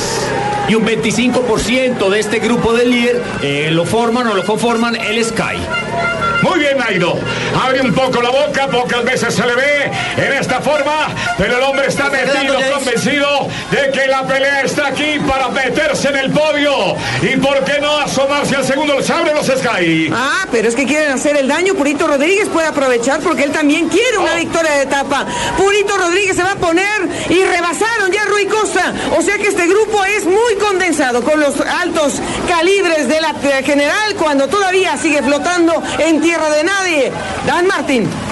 Y 0.70 0.76
un 0.76 0.86
25% 0.86 2.10
de 2.10 2.20
este 2.20 2.40
grupo 2.40 2.74
del 2.74 2.92
líder 2.92 3.24
eh, 3.42 3.70
lo 3.72 3.86
forman 3.86 4.28
o 4.28 4.36
lo 4.36 4.46
conforman 4.46 4.96
el 4.96 5.24
Sky. 5.26 5.58
Muy 6.42 6.60
bien, 6.60 6.78
Nairo. 6.78 7.18
Abre 7.62 7.82
un 7.82 7.94
poco 7.94 8.22
la 8.22 8.30
boca, 8.30 8.68
pocas 8.68 9.04
veces 9.04 9.34
se 9.34 9.46
le 9.46 9.56
ve 9.56 9.92
en 10.18 10.34
esta 10.34 10.62
forma, 10.62 11.10
pero 11.38 11.58
el 11.58 11.64
hombre 11.64 11.88
está 11.88 12.10
metido, 12.10 12.56
convencido 12.74 13.48
de 13.72 13.92
que 13.92 14.08
la 14.08 14.26
pelea 14.26 14.62
está 14.62 14.88
aquí 14.88 15.20
para 15.28 15.50
meterse 15.50 16.10
en 16.10 16.16
el 16.16 16.32
podio. 16.32 16.96
¿Y 17.22 17.36
por 17.38 17.64
qué 17.66 17.80
no 17.82 18.00
asomarse 18.00 18.56
al 18.56 18.66
segundo? 18.66 19.02
Se 19.02 19.12
abren 19.12 19.36
los 19.36 19.48
Sky. 19.48 20.12
Ah, 20.14 20.48
pero 20.52 20.70
es 20.70 20.76
que 20.76 20.86
quieren 20.86 21.12
hacer 21.12 21.36
el 21.36 21.48
daño. 21.48 21.74
Purito 21.74 22.08
Rodríguez 22.08 22.48
puede 22.48 22.68
aprovechar 22.68 23.20
porque 23.20 23.44
él 23.44 23.52
también 23.52 23.90
quiere 23.90 24.18
una 24.18 24.36
victoria 24.36 24.72
de 24.72 24.84
etapa. 24.84 25.26
Purito 25.58 25.98
Rodríguez 25.98 26.38
se 26.38 26.44
va 26.44 26.52
a 26.52 26.56
poner 26.56 27.10
y 27.30 27.44
rebasaron 27.44 28.12
ya 28.12 28.24
a 28.24 28.26
Rui 28.26 28.46
Costa. 28.46 28.94
O 29.18 29.22
sea 29.22 29.38
que 29.38 29.48
este 29.48 29.68
grupo 29.68 30.06
es 30.06 30.26
muy 30.26 30.56
condensado 30.60 31.24
con 31.24 31.40
los 31.40 31.60
altos 31.62 32.22
calibres 32.48 33.08
de 33.08 33.22
la 33.22 33.30
eh, 33.30 33.64
general 33.64 34.16
cuando 34.18 34.48
todavía 34.48 34.98
sigue 34.98 35.24
flotando 35.24 35.82
en 35.98 36.22
tierra 36.22 36.50
de 36.50 36.64
nadie. 36.64 37.12
Dan 37.46 37.68
Martín. 37.68 38.29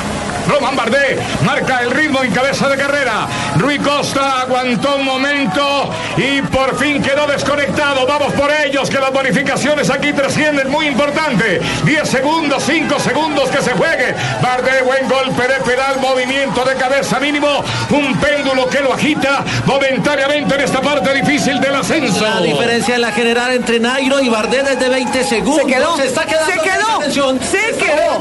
Roman 0.47 0.75
Bardet 0.75 1.19
marca 1.43 1.81
el 1.81 1.91
ritmo 1.91 2.23
en 2.23 2.31
cabeza 2.31 2.67
de 2.69 2.77
carrera. 2.77 3.27
Rui 3.57 3.79
Costa 3.79 4.41
aguantó 4.41 4.95
un 4.95 5.05
momento 5.05 5.89
y 6.15 6.41
por 6.43 6.77
fin 6.77 7.01
quedó 7.01 7.27
desconectado. 7.27 8.05
Vamos 8.07 8.33
por 8.33 8.51
ellos, 8.51 8.89
que 8.89 8.99
las 8.99 9.11
bonificaciones 9.11 9.89
aquí 9.89 10.13
trascienden. 10.13 10.69
Muy 10.69 10.87
importante. 10.87 11.61
10 11.83 12.09
segundos, 12.09 12.63
5 12.65 12.99
segundos 12.99 13.49
que 13.49 13.61
se 13.61 13.71
juegue. 13.71 14.15
Bardet, 14.41 14.83
buen 14.85 15.07
golpe 15.09 15.47
de 15.47 15.59
pedal, 15.65 15.99
movimiento 15.99 16.63
de 16.63 16.75
cabeza 16.75 17.19
mínimo. 17.19 17.63
Un 17.89 18.15
péndulo 18.19 18.67
que 18.69 18.79
lo 18.81 18.93
agita 18.93 19.43
momentáneamente 19.65 20.55
en 20.55 20.61
esta 20.61 20.81
parte 20.81 21.13
difícil 21.13 21.59
del 21.59 21.75
ascenso. 21.75 22.23
La 22.23 22.41
diferencia 22.41 22.95
en 22.95 23.01
la 23.01 23.11
general 23.11 23.51
entre 23.53 23.79
Nairo 23.79 24.19
y 24.19 24.29
Bardet 24.29 24.67
es 24.67 24.79
de 24.79 24.89
20 24.89 25.23
segundos. 25.23 25.61
Se 25.65 25.67
quedó. 25.67 25.97
Se 25.97 26.05
está 26.07 26.25
quedando. 26.25 26.53
Se 26.53 26.59
quedó. 26.59 26.97
Atención. 26.97 27.39
Se 27.41 27.77
quedó. 27.77 28.19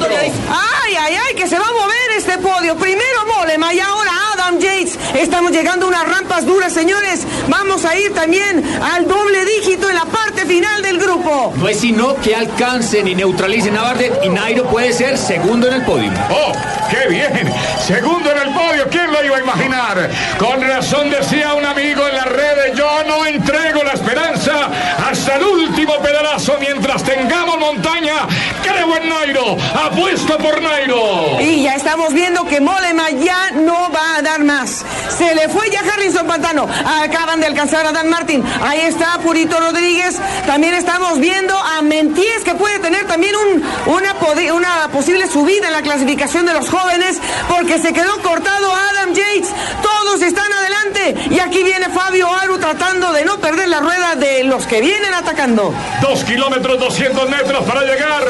Ay, 0.49 0.95
ay, 0.99 1.17
ay, 1.29 1.35
que 1.35 1.47
se 1.47 1.59
va 1.59 1.67
a 1.67 1.73
mover 1.73 2.16
este 2.17 2.39
podio. 2.39 2.77
Primero 2.77 3.27
Molema 3.27 3.75
y 3.75 3.81
ahora 3.81 4.11
Adam 4.35 4.59
Yates. 4.59 4.99
Estamos 5.15 5.53
llegando 5.53 5.87
a 5.87 5.89
unas 5.89 6.09
rampas 6.09 6.47
duras, 6.47 6.73
señores. 6.73 7.27
Vamos 7.49 7.85
a 7.85 7.97
ir 7.99 8.15
también 8.15 8.65
al 8.83 9.07
doble 9.07 9.45
dígito 9.45 9.89
en 9.89 9.97
la 9.97 10.07
parte 10.07 10.47
final 10.47 10.83
del 10.83 10.99
grupo. 10.99 11.53
No 11.57 11.69
es 11.69 11.79
sino 11.81 12.15
que 12.17 12.35
alcancen 12.35 13.07
y 13.07 13.15
neutralicen 13.15 13.77
a 13.77 13.83
Bardet 13.83 14.25
y 14.25 14.31
Nairo 14.31 14.65
puede 14.65 14.93
ser 14.93 15.19
segundo 15.19 15.69
en 15.69 15.75
el 15.75 15.83
podio. 15.83 16.11
¡Oh, 16.31 16.53
qué 16.91 17.09
bien! 17.09 17.53
Segundo 17.87 18.31
en 18.31 18.39
el 18.39 18.55
podio, 18.55 18.89
¿quién 18.91 19.13
lo 19.13 19.23
iba 19.23 19.37
a 19.37 19.41
imaginar? 19.41 20.11
Con 20.39 20.61
razón 20.63 21.11
decía 21.11 21.55
un 21.55 21.65
amigo 21.65 22.07
en 22.09 22.15
las 22.17 22.27
redes, 22.27 22.77
yo 22.77 23.05
no 23.07 23.27
entrego 23.27 23.85
la 23.85 23.93
esperanza 23.93 24.71
hasta 25.09 25.37
el 25.37 25.45
último 25.45 25.99
pedalazo 25.99 26.57
mientras 26.61 27.03
tengamos 27.05 27.59
montaña. 27.59 28.27
Creo 28.63 28.97
en 28.97 29.09
Nairo, 29.09 29.57
apuesto 29.75 30.39
por 30.39 30.61
Nairo. 30.63 31.41
Y 31.41 31.63
ya 31.63 31.75
estamos 31.75 32.06
viendo 32.13 32.45
que 32.47 32.61
Molema 32.61 33.11
ya 33.11 33.51
no 33.53 33.91
va 33.93 34.17
a 34.17 34.23
dar 34.23 34.43
más. 34.45 34.85
Se 35.17 35.35
le 35.35 35.49
fue 35.49 35.71
ya 35.71 35.81
Harrison 35.81 36.27
Pantano. 36.27 36.67
Acaban 37.03 37.41
de 37.41 37.47
alcanzar 37.47 37.87
a 37.87 37.93
Dan 37.93 38.09
Martin. 38.09 38.45
Ahí 38.63 38.81
está 38.81 39.19
Purito 39.23 39.59
Rodríguez. 39.59 40.17
También 40.47 40.75
estamos 40.75 41.19
viendo 41.19 41.57
a 41.57 41.83
Mentíes 41.83 42.43
que 42.45 42.55
puede 42.55 42.79
tener 42.79 43.07
también 43.07 43.35
un- 43.37 43.65
una, 43.87 44.89
posible 44.93 45.27
subida 45.29 45.67
en 45.67 45.73
la 45.73 45.83
clasificación 45.83 46.47
de 46.47 46.55
los 46.55 46.69
jóvenes 46.69 47.19
porque 47.49 47.79
se 47.79 47.93
quedó 47.93 48.21
cortado 48.23 48.73
Adam 48.73 49.13
Yates. 49.15 49.49
Todos 49.83 50.23
están 50.23 50.51
adelante. 50.53 51.15
Y 51.31 51.39
aquí 51.39 51.63
viene 51.63 51.89
Fabio 51.91 52.29
Aru 52.33 52.59
tratando 52.59 53.13
de 53.13 53.25
no 53.25 53.39
perder 53.39 53.69
la 53.69 53.81
rueda 53.81 54.15
de 54.17 54.45
los 54.45 54.67
que 54.67 54.81
vienen 54.81 55.13
atacando. 55.15 55.73
Dos 56.01 56.25
kilómetros, 56.25 56.79
200 56.81 57.29
metros 57.29 57.65
para 57.65 57.83
llegar. 57.83 58.25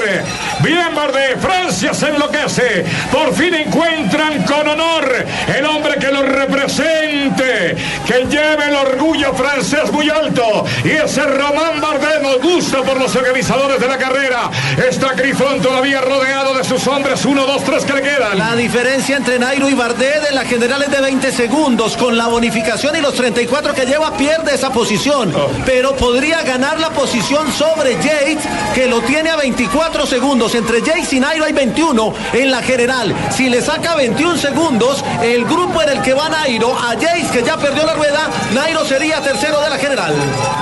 Bien, 0.60 0.94
Bardet. 0.94 1.38
Francia 1.40 1.94
se 1.94 2.08
enloquece. 2.08 2.84
Por 3.12 3.32
fin 3.34 3.54
encuentran 3.66 4.42
con 4.44 4.68
honor 4.68 5.26
el 5.56 5.64
hombre 5.64 5.96
que 5.98 6.10
lo 6.10 6.22
represente, 6.22 7.76
que 8.06 8.26
lleve 8.28 8.68
el 8.68 8.74
orgullo 8.74 9.34
francés 9.34 9.90
muy 9.92 10.08
alto. 10.08 10.64
Y 10.84 10.90
ese 10.90 11.22
Román 11.22 11.80
Bardet 11.80 12.22
nos 12.22 12.40
gusta 12.40 12.82
por 12.82 12.98
los 12.98 13.14
organizadores 13.14 13.80
de 13.80 13.88
la 13.88 13.98
carrera. 13.98 14.50
Está 14.88 15.14
Grifón 15.14 15.60
todavía 15.60 16.00
rodeado 16.00 16.54
de 16.54 16.64
sus 16.64 16.86
hombres. 16.86 17.24
Uno, 17.24 17.46
dos, 17.46 17.64
tres 17.64 17.84
que 17.84 17.94
le 17.94 18.02
quedan. 18.02 18.38
La 18.38 18.54
diferencia 18.54 19.16
entre 19.16 19.38
Nairo 19.38 19.68
y 19.68 19.74
Bardet 19.74 20.28
en 20.28 20.34
la 20.34 20.44
general 20.44 20.82
es 20.82 20.90
de 20.90 21.00
20 21.00 21.32
segundos. 21.32 21.96
Con 21.96 22.16
la 22.16 22.28
bonificación 22.28 22.96
y 22.96 23.00
los 23.00 23.14
34 23.14 23.74
que 23.74 23.86
lleva, 23.86 24.16
pierde 24.16 24.54
esa 24.54 24.70
posición. 24.70 25.32
Pero 25.64 25.96
podría 25.96 26.42
ganar 26.42 26.78
la 26.80 26.90
posición 26.90 27.50
sobre 27.52 27.94
Yates, 27.94 28.44
que 28.74 28.86
lo 28.86 29.00
tiene 29.00 29.30
a 29.30 29.36
24 29.36 30.06
segundos. 30.06 30.54
Entre 30.54 30.82
Yates 30.82 31.12
y 31.12 31.20
Nairo 31.20 31.44
hay 31.44 31.52
21 31.52 32.14
en 32.32 32.50
la 32.50 32.62
general. 32.62 33.14
Si 33.30 33.48
le 33.48 33.55
saca 33.60 33.94
21 33.94 34.36
segundos, 34.36 35.04
el 35.22 35.44
grupo 35.44 35.82
en 35.82 35.90
el 35.90 36.02
que 36.02 36.14
va 36.14 36.28
Nairo, 36.28 36.76
a 36.78 36.94
Yates, 36.94 37.30
que 37.30 37.42
ya 37.42 37.56
perdió 37.56 37.84
la 37.84 37.94
rueda, 37.94 38.28
Nairo 38.54 38.84
sería 38.84 39.20
tercero 39.20 39.60
de 39.60 39.70
la 39.70 39.78
general. 39.78 40.14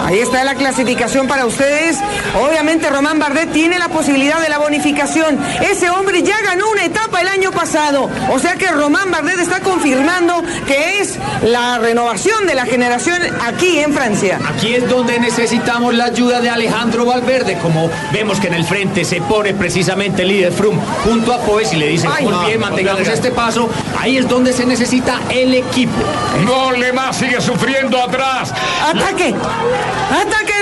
Ahí 0.05 0.19
está 0.19 0.45
la 0.45 0.55
clasificación 0.55 1.27
para 1.27 1.47
ustedes. 1.47 1.99
Obviamente 2.41 2.91
Román 2.91 3.19
Bardet 3.19 3.53
tiene 3.53 3.79
la 3.79 3.89
posibilidad 3.89 4.41
de 4.41 4.49
la 4.49 4.59
bonificación. 4.59 5.39
Ese 5.63 5.91
hombre 5.91 6.23
ya 6.23 6.41
ganó 6.43 6.71
una 6.71 6.85
etapa 6.85 7.21
el 7.21 7.29
año 7.29 7.51
pasado. 7.53 8.11
O 8.31 8.39
sea 8.39 8.57
que 8.57 8.69
Román 8.69 9.11
Bardet 9.11 9.39
está 9.41 9.61
confirmando 9.61 10.43
que 10.67 11.01
es 11.01 11.19
la 11.43 11.79
renovación 11.79 12.47
de 12.47 12.55
la 12.55 12.67
generación 12.67 13.21
aquí 13.43 13.79
en 13.79 13.93
Francia. 13.93 14.39
Aquí 14.47 14.75
es 14.75 14.89
donde 14.89 15.19
necesitamos 15.19 15.95
la 15.95 16.07
ayuda 16.07 16.41
de 16.41 16.51
Alejandro 16.51 17.07
Valverde, 17.07 17.59
como 17.59 17.91
vemos 18.13 18.41
que 18.41 18.49
en 18.49 18.55
el 18.55 18.65
frente 18.65 19.05
se 19.05 19.21
pone 19.21 19.55
precisamente 19.55 20.23
el 20.23 20.29
líder 20.29 20.53
Frum 20.53 20.79
junto 21.05 21.33
a 21.33 21.41
Poes 21.41 21.73
y 21.73 21.77
le 21.77 21.89
dicen, 21.89 22.11
Ay, 22.15 22.25
muy 22.25 22.33
no, 22.33 22.47
bien, 22.47 22.61
no, 22.61 22.67
no, 22.85 22.93
no. 22.93 22.99
este 22.99 23.31
paso. 23.31 23.69
Ahí 23.99 24.19
es 24.19 24.29
donde 24.29 24.53
se 24.53 24.67
necesita 24.67 25.21
el 25.31 25.55
equipo. 25.55 25.93
más 26.95 27.17
sigue 27.17 27.41
sufriendo 27.41 28.03
atrás. 28.03 28.53
Ataque. 28.83 29.35
Ataque 30.11 30.55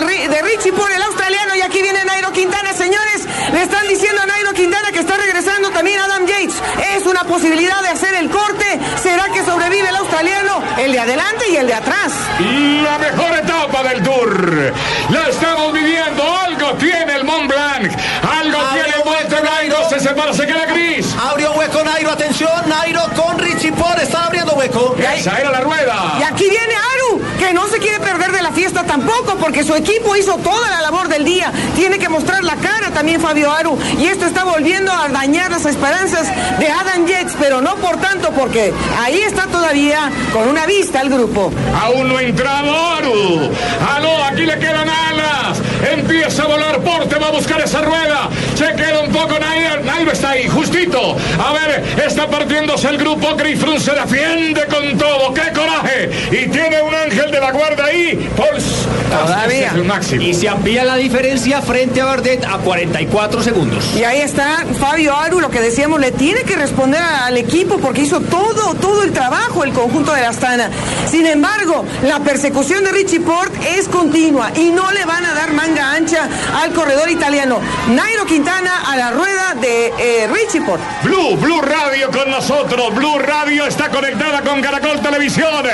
de, 0.00 0.28
de 0.28 0.42
Richie 0.42 0.72
por 0.72 0.90
el 0.90 1.02
australiano 1.02 1.54
y 1.54 1.60
aquí 1.60 1.82
viene 1.82 2.04
Nairo 2.04 2.32
Quintana, 2.32 2.72
señores. 2.72 3.26
Le 3.52 3.62
están 3.62 3.86
diciendo 3.86 4.22
a 4.22 4.26
Nairo 4.26 4.52
Quintana 4.52 4.90
que 4.92 5.00
está 5.00 5.16
regresando 5.16 5.70
también 5.70 6.00
Adam 6.00 6.26
Yates. 6.26 6.56
Es 6.96 7.06
una 7.06 7.24
posibilidad 7.24 7.82
de 7.82 7.88
hacer 7.88 8.14
el 8.14 8.30
corte. 8.30 8.80
¿Será 9.02 9.28
que 9.28 9.44
sobrevive 9.44 9.88
el 9.88 9.96
australiano? 9.96 10.62
El 10.78 10.92
de 10.92 11.00
adelante 11.00 11.44
y 11.50 11.56
el 11.56 11.66
de 11.66 11.74
atrás. 11.74 12.12
La 12.40 12.98
mejor 12.98 13.38
etapa 13.38 13.82
del 13.84 14.02
Tour. 14.02 14.72
La 15.10 15.28
estamos 15.28 15.72
viviendo. 15.72 16.22
Algo 16.38 16.74
tiene 16.74 17.12
el 17.14 17.24
Mont 17.24 17.48
Blanc. 17.48 17.92
Algo 18.40 18.58
tiene 18.72 18.88
el 18.96 19.04
Monte 19.04 19.40
Blanco. 19.40 19.88
Se 19.90 19.93
separa, 20.04 20.34
se 20.34 20.46
queda 20.46 20.66
gris. 20.66 21.06
Abrió 21.18 21.52
hueco 21.52 21.82
Nairo, 21.82 22.10
atención, 22.10 22.50
Nairo 22.68 23.00
con 23.16 23.38
Richie 23.38 23.72
Por, 23.72 23.98
está 23.98 24.26
abriendo 24.26 24.52
hueco. 24.52 24.94
Era 24.98 25.50
la 25.50 25.60
rueda. 25.60 26.18
Y 26.20 26.22
aquí 26.22 26.44
viene 26.44 26.74
Aru, 26.74 27.03
que 27.46 27.52
no 27.52 27.68
se 27.68 27.78
quiere 27.78 28.00
perder 28.00 28.32
de 28.32 28.42
la 28.42 28.52
fiesta 28.52 28.84
tampoco, 28.84 29.36
porque 29.36 29.64
su 29.64 29.74
equipo 29.74 30.16
hizo 30.16 30.36
toda 30.38 30.70
la 30.70 30.80
labor 30.80 31.08
del 31.08 31.24
día. 31.24 31.52
Tiene 31.76 31.98
que 31.98 32.08
mostrar 32.08 32.42
la 32.42 32.56
cara 32.56 32.90
también 32.90 33.20
Fabio 33.20 33.50
Aru. 33.52 33.78
Y 33.98 34.06
esto 34.06 34.24
está 34.24 34.44
volviendo 34.44 34.90
a 34.90 35.08
dañar 35.08 35.50
las 35.50 35.66
esperanzas 35.66 36.28
de 36.58 36.68
Adam 36.68 37.06
Yates, 37.06 37.34
pero 37.38 37.60
no 37.60 37.76
por 37.76 37.98
tanto, 37.98 38.30
porque 38.30 38.72
ahí 39.02 39.20
está 39.20 39.46
todavía 39.46 40.10
con 40.32 40.48
una 40.48 40.64
vista 40.64 41.02
el 41.02 41.10
grupo. 41.10 41.52
Aún 41.82 42.08
no 42.08 42.16
ha 42.16 42.22
entrado 42.22 42.74
Aru. 42.74 43.50
Aló, 43.94 44.24
aquí 44.24 44.46
le 44.46 44.58
quedan 44.58 44.88
alas. 44.88 45.60
Empieza 45.92 46.44
a 46.44 46.46
volar 46.46 46.80
Porte, 46.80 47.16
va 47.16 47.28
a 47.28 47.30
buscar 47.30 47.60
esa 47.60 47.82
rueda. 47.82 48.30
Se 48.54 48.74
queda 48.74 49.00
un 49.00 49.12
poco 49.12 49.38
Nairo. 49.38 49.82
Nairo 49.84 50.12
está 50.12 50.30
ahí, 50.30 50.48
justito. 50.48 51.16
A 51.38 51.52
ver, 51.52 51.84
está 52.06 52.26
partiéndose 52.26 52.88
el 52.88 52.96
grupo. 52.96 53.36
Grifrun 53.36 53.78
se 53.78 53.92
defiende 53.92 54.64
con 54.66 54.96
todo. 54.96 55.34
¡Qué 55.34 55.52
coraje! 55.52 56.10
Y 56.30 56.48
tiene 56.48 56.80
un 56.82 56.94
ángel 56.94 57.30
de 57.30 57.40
la 57.44 57.52
guarda 57.52 57.84
ahí. 57.84 58.30
Pols. 58.36 58.86
Todavía. 59.10 59.72
Y 60.18 60.34
se 60.34 60.48
amplía 60.48 60.84
la 60.84 60.96
diferencia 60.96 61.60
frente 61.60 62.00
a 62.00 62.06
Bardet 62.06 62.44
a 62.44 62.58
44 62.58 63.42
segundos. 63.42 63.84
Y 63.96 64.02
ahí 64.02 64.20
está 64.20 64.64
Fabio 64.80 65.14
Aru, 65.14 65.40
lo 65.40 65.50
que 65.50 65.60
decíamos, 65.60 66.00
le 66.00 66.10
tiene 66.10 66.42
que 66.42 66.56
responder 66.56 67.00
al 67.02 67.36
equipo 67.36 67.78
porque 67.78 68.00
hizo 68.00 68.20
todo, 68.20 68.74
todo 68.74 69.02
el 69.02 69.12
trabajo 69.12 69.62
el 69.62 69.72
conjunto 69.72 70.12
de 70.12 70.22
la 70.22 70.30
Astana. 70.30 70.70
Sin 71.10 71.26
embargo, 71.26 71.84
la 72.02 72.20
persecución 72.20 72.82
de 72.82 72.92
Richie 72.92 73.20
Port 73.20 73.52
es 73.76 73.88
continua 73.88 74.50
y 74.56 74.70
no 74.70 74.90
le 74.92 75.04
van 75.04 75.24
a 75.24 75.34
dar 75.34 75.52
manga 75.52 75.92
ancha 75.92 76.28
al 76.62 76.72
corredor 76.72 77.10
italiano. 77.10 77.60
Nairo 77.90 78.24
Quintana 78.24 78.90
a 78.90 78.96
la 78.96 79.10
rueda 79.10 79.54
de 79.60 79.92
eh, 79.98 80.28
Richie 80.28 80.62
Port. 80.62 80.82
Blue, 81.02 81.36
Blue 81.36 81.60
Radio 81.60 82.10
con 82.10 82.30
nosotros. 82.30 82.94
Blue 82.94 83.18
Radio 83.18 83.66
está 83.66 83.90
conectada 83.90 84.40
con 84.40 84.60
Caracol 84.62 85.00
Televisión. 85.00 85.64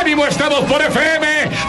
Ánimo, 0.00 0.26
estamos 0.26 0.60
por 0.60 0.82
FM, 0.82 1.01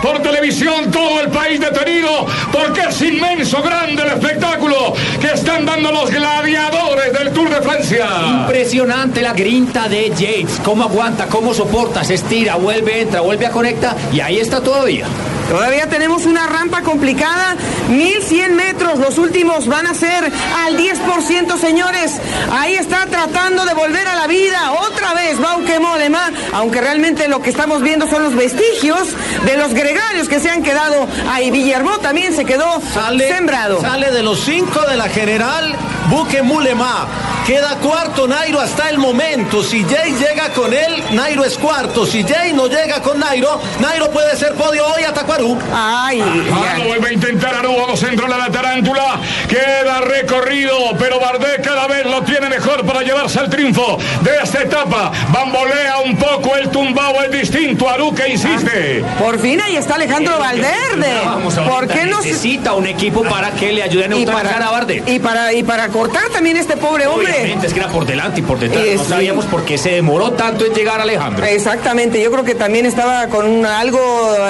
por 0.01 0.21
televisión, 0.21 0.91
todo 0.91 1.21
el 1.21 1.29
país 1.29 1.59
detenido, 1.59 2.25
porque 2.51 2.81
es 2.89 3.01
inmenso, 3.01 3.61
grande 3.61 4.03
el 4.03 4.09
espectáculo 4.19 4.93
que 5.19 5.27
están 5.27 5.65
dando 5.65 5.91
los 5.91 6.11
gladiadores 6.11 7.13
del 7.13 7.31
Tour 7.31 7.49
de 7.49 7.61
Francia. 7.61 8.07
Impresionante 8.41 9.21
la 9.21 9.33
grinta 9.33 9.87
de 9.87 10.09
Yates. 10.09 10.59
Cómo 10.63 10.83
aguanta, 10.83 11.27
cómo 11.27 11.53
soporta, 11.53 12.03
se 12.03 12.15
estira, 12.15 12.55
vuelve, 12.55 13.01
entra, 13.01 13.21
vuelve 13.21 13.45
a 13.45 13.51
conecta 13.51 13.95
y 14.11 14.19
ahí 14.19 14.39
está 14.39 14.61
todavía. 14.61 15.07
Todavía 15.53 15.87
tenemos 15.87 16.25
una 16.25 16.47
rampa 16.47 16.81
complicada, 16.81 17.55
1100 17.87 18.55
metros, 18.55 18.97
los 18.97 19.19
últimos 19.19 19.67
van 19.67 19.85
a 19.85 19.93
ser 19.93 20.23
al 20.65 20.75
10%, 20.75 21.57
señores. 21.59 22.19
Ahí 22.51 22.73
está 22.73 23.05
tratando 23.05 23.63
de 23.63 23.75
volver 23.75 24.07
a 24.07 24.15
la 24.15 24.25
vida 24.25 24.71
otra 24.71 25.13
vez 25.13 25.39
Bauke 25.39 25.79
Mollema, 25.79 26.31
aunque 26.53 26.81
realmente 26.81 27.27
lo 27.27 27.43
que 27.43 27.51
estamos 27.51 27.83
viendo 27.83 28.07
son 28.07 28.23
los 28.23 28.35
vestigios 28.35 29.09
de 29.45 29.55
los 29.55 29.75
gregarios 29.75 30.27
que 30.27 30.39
se 30.39 30.49
han 30.49 30.63
quedado 30.63 31.07
ahí. 31.29 31.51
Villermo 31.51 31.99
también 31.99 32.35
se 32.35 32.45
quedó 32.45 32.81
sembrado. 33.19 33.79
Sale 33.79 34.09
de 34.09 34.23
los 34.23 34.43
cinco 34.43 34.81
de 34.89 34.97
la 34.97 35.07
general 35.07 35.75
Buque 36.09 36.41
Mulema. 36.43 37.07
Queda 37.45 37.75
cuarto 37.75 38.25
Nairo 38.25 38.59
hasta 38.61 38.89
el 38.89 38.97
momento. 38.97 39.61
Si 39.63 39.83
Jay 39.83 40.13
llega 40.13 40.49
con 40.53 40.71
él, 40.73 41.03
Nairo 41.11 41.43
es 41.43 41.57
cuarto. 41.57 42.05
Si 42.05 42.23
Jay 42.23 42.53
no 42.53 42.67
llega 42.67 43.01
con 43.01 43.19
Nairo, 43.19 43.59
Nairo 43.81 44.09
puede 44.11 44.37
ser 44.37 44.53
podio 44.53 44.85
hoy 44.87 45.03
a 45.03 45.13
Tacuarú. 45.13 45.59
Ay, 45.73 46.21
Ah, 46.53 46.77
lo 46.77 46.85
vuelve 46.85 47.09
a 47.09 47.13
intentar 47.13 47.53
Aru, 47.55 47.75
vamos 47.75 48.01
a 48.01 48.07
entrar 48.07 48.31
a 48.31 48.37
la 48.37 48.49
tarántula. 48.49 49.19
Queda 49.49 49.99
recorrido, 50.01 50.73
pero 50.97 51.19
Bardet 51.19 51.61
cada 51.65 51.85
vez 51.87 52.05
lo 52.05 52.21
tiene 52.23 52.47
mejor 52.47 52.85
para 52.85 53.01
llevarse 53.01 53.39
al 53.39 53.49
triunfo 53.49 53.97
de 54.21 54.31
esta 54.41 54.61
etapa. 54.61 55.11
Bambolea 55.33 55.97
un 56.05 56.15
poco 56.15 56.55
el 56.55 56.69
tumbao, 56.69 57.21
el 57.23 57.31
distinto. 57.31 57.89
Aru 57.89 58.13
que 58.15 58.29
insiste. 58.29 59.03
Por 59.19 59.37
fin 59.39 59.59
ahí 59.59 59.75
está 59.75 59.95
Alejandro 59.95 60.39
Valverde. 60.39 61.21
Vamos 61.25 61.55
¿Por 61.55 61.87
qué 61.89 62.05
no 62.05 62.21
se- 62.21 62.29
necesita 62.29 62.73
un 62.73 62.85
equipo 62.87 63.23
para 63.23 63.51
que 63.51 63.73
le 63.73 63.83
ayude 63.83 64.05
a 64.05 64.31
para, 64.31 64.67
a 64.67 64.71
Bardet? 64.71 65.07
y 65.09 65.19
para 65.19 65.51
y 65.51 65.63
para 65.63 65.89
cortar 65.93 66.27
también 66.29 66.57
este 66.57 66.75
pobre 66.75 67.07
hombre. 67.07 67.31
Obviamente 67.31 67.67
es 67.67 67.73
que 67.73 67.79
era 67.79 67.89
por 67.89 68.05
delante 68.05 68.39
y 68.41 68.43
por 68.43 68.59
detrás. 68.59 68.83
Eh, 68.83 68.95
no 68.97 69.03
sí. 69.03 69.09
sabíamos 69.09 69.45
por 69.45 69.63
qué 69.63 69.77
se 69.77 69.91
demoró 69.91 70.31
tanto 70.31 70.65
en 70.65 70.73
llegar 70.73 70.99
Alejandro. 70.99 71.45
Exactamente, 71.45 72.21
yo 72.21 72.31
creo 72.31 72.43
que 72.43 72.55
también 72.55 72.85
estaba 72.85 73.27
con 73.27 73.65
algo 73.65 73.99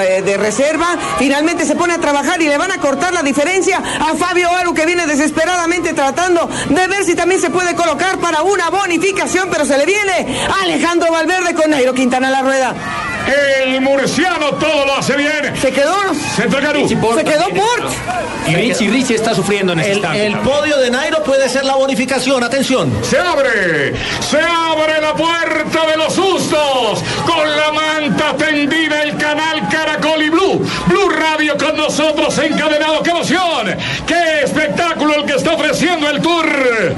eh, 0.00 0.22
de 0.22 0.36
reserva. 0.38 0.96
Finalmente 1.18 1.64
se 1.66 1.76
pone 1.76 1.92
a 1.92 1.98
trabajar 1.98 2.40
y 2.40 2.48
le 2.48 2.56
van 2.56 2.72
a 2.72 2.78
cortar 2.78 3.12
la 3.12 3.22
diferencia 3.22 3.78
a 3.78 4.14
Fabio 4.16 4.50
Aru 4.50 4.74
que 4.74 4.86
viene 4.86 5.06
desesperadamente 5.06 5.92
tratando 5.92 6.48
de 6.70 6.86
ver 6.88 7.04
si 7.04 7.14
también 7.14 7.40
se 7.40 7.50
puede 7.50 7.74
colocar 7.74 8.18
para 8.18 8.42
una 8.42 8.70
bonificación, 8.70 9.48
pero 9.50 9.66
se 9.66 9.76
le 9.76 9.84
viene 9.84 10.26
Alejandro 10.62 11.12
Valverde 11.12 11.54
con 11.54 11.70
Nairo 11.70 11.92
Quintana 11.92 12.28
a 12.28 12.30
la 12.30 12.42
rueda. 12.42 12.74
El 13.26 13.80
murciano 13.80 14.50
todo 14.54 14.86
lo 14.86 14.96
hace 14.98 15.16
bien. 15.16 15.54
Se 15.60 15.72
quedó, 15.72 15.94
Centro 16.36 16.60
Garú. 16.60 16.86
se 16.88 17.24
quedó 17.24 17.48
Port. 17.48 17.92
Y 18.46 18.54
Richie, 18.54 18.90
Richie 18.90 19.14
está 19.16 19.34
sufriendo 19.34 19.72
en 19.72 19.80
ese 19.80 19.90
El, 19.92 19.96
instante. 19.96 20.26
el 20.26 20.32
también. 20.34 20.54
podio 20.54 20.76
de 20.78 20.90
Nairo 20.90 21.22
puede 21.22 21.48
ser 21.48 21.64
la 21.64 21.74
bonificación. 21.76 22.42
Atención. 22.44 22.92
Se 23.02 23.18
abre, 23.18 23.94
se 24.20 24.38
abre 24.40 25.00
la 25.00 25.14
puerta 25.14 25.86
de 25.90 25.96
los 25.96 26.12
sustos 26.14 27.02
con 27.26 27.50
la 27.56 27.72
manta 27.72 28.36
tendida 28.36 29.02
el 29.02 29.16
canal 29.16 29.66
Caracol 29.70 30.22
y 30.22 30.28
Blue. 30.30 30.66
Blue 30.86 31.08
Radio 31.08 31.56
con 31.56 31.76
nosotros 31.76 32.36
encadenado. 32.38 33.02
¡Qué 33.02 33.10
emoción! 33.10 33.74
¡Qué 34.06 34.42
espectáculo 34.44 35.14
el 35.16 35.24
que 35.24 35.34
está 35.36 35.54
ofreciendo 35.54 36.08
el 36.10 36.20
Tour! 36.20 36.44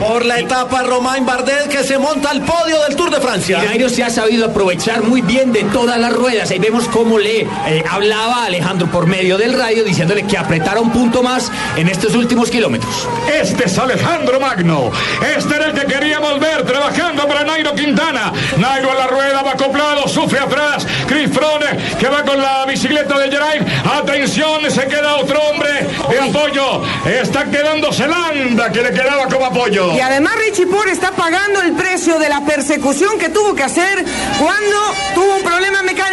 Por 0.01 0.25
la 0.25 0.41
etapa 0.41 0.83
Romain 0.83 1.25
Bardet 1.25 1.69
que 1.69 1.85
se 1.85 1.99
monta 1.99 2.31
al 2.31 2.43
podio 2.43 2.83
del 2.83 2.97
Tour 2.97 3.11
de 3.11 3.21
Francia. 3.21 3.61
Y 3.63 3.67
Nairo 3.69 3.89
se 3.89 4.03
ha 4.03 4.11
sabido 4.11 4.47
aprovechar 4.47 5.03
muy 5.05 5.21
bien 5.23 5.53
de 5.53 5.63
todas 5.65 5.99
las 5.99 6.13
ruedas. 6.17 6.51
Ahí 6.51 6.59
vemos 6.59 6.89
cómo 6.89 7.19
le 7.19 7.43
eh, 7.43 7.85
hablaba 7.89 8.43
a 8.43 8.47
Alejandro 8.47 8.89
por 8.89 9.07
medio 9.07 9.39
del 9.39 9.59
radio 9.59 9.85
diciéndole 9.85 10.25
que 10.27 10.37
apretara 10.37 10.81
un 10.81 10.91
punto 10.91 11.23
más 11.23 11.51
en 11.77 11.89
estos 11.89 12.15
últimos 12.15 12.51
kilómetros. 12.51 13.09
Este 13.33 13.67
es 13.67 13.79
Alejandro 13.79 14.41
Magno. 14.41 14.91
Este 15.37 15.55
era 15.55 15.67
el 15.67 15.73
que 15.73 15.87
quería 15.87 16.19
volver 16.19 16.65
trabajando 16.65 17.27
para 17.29 17.45
Nairo 17.45 17.75
Quintana. 17.75 18.33
Nairo 18.57 18.91
a 18.91 18.95
la 18.95 19.07
rueda 19.07 19.43
va 19.43 19.53
acoplado, 19.53 20.09
sufre 20.09 20.41
atrás. 20.41 20.87
Chris 21.07 21.31
Frone 21.31 21.67
que 21.99 22.09
va 22.09 22.23
con 22.23 22.41
la 22.41 22.65
bicicleta 22.67 23.19
de 23.19 23.31
Geraint. 23.31 23.69
Atención, 23.87 24.71
se 24.71 24.87
queda 24.87 25.17
otro 25.17 25.41
hombre 25.43 25.71
de 26.11 26.19
apoyo. 26.19 26.83
Está 27.07 27.45
quedándose 27.45 28.07
Landa 28.07 28.71
que 28.71 28.83
le 28.83 28.91
quedaba 28.91 29.27
como 29.27 29.47
apoyo. 29.47 29.95
Y 29.95 30.01
además 30.01 30.35
Richie 30.37 30.67
Por 30.67 30.89
está 30.89 31.13
pagando 31.13 31.63
el 31.63 31.73
precio 31.73 32.19
de 32.19 32.29
la 32.29 32.45
persecución 32.45 33.19
que 33.19 33.29
tuvo 33.29 33.55
que 33.55 33.63
hacer 33.63 34.05
cuando 34.39 34.77
tuvo 35.15 35.37
un 35.37 35.43
problema 35.43 35.83
mecánico. 35.83 36.06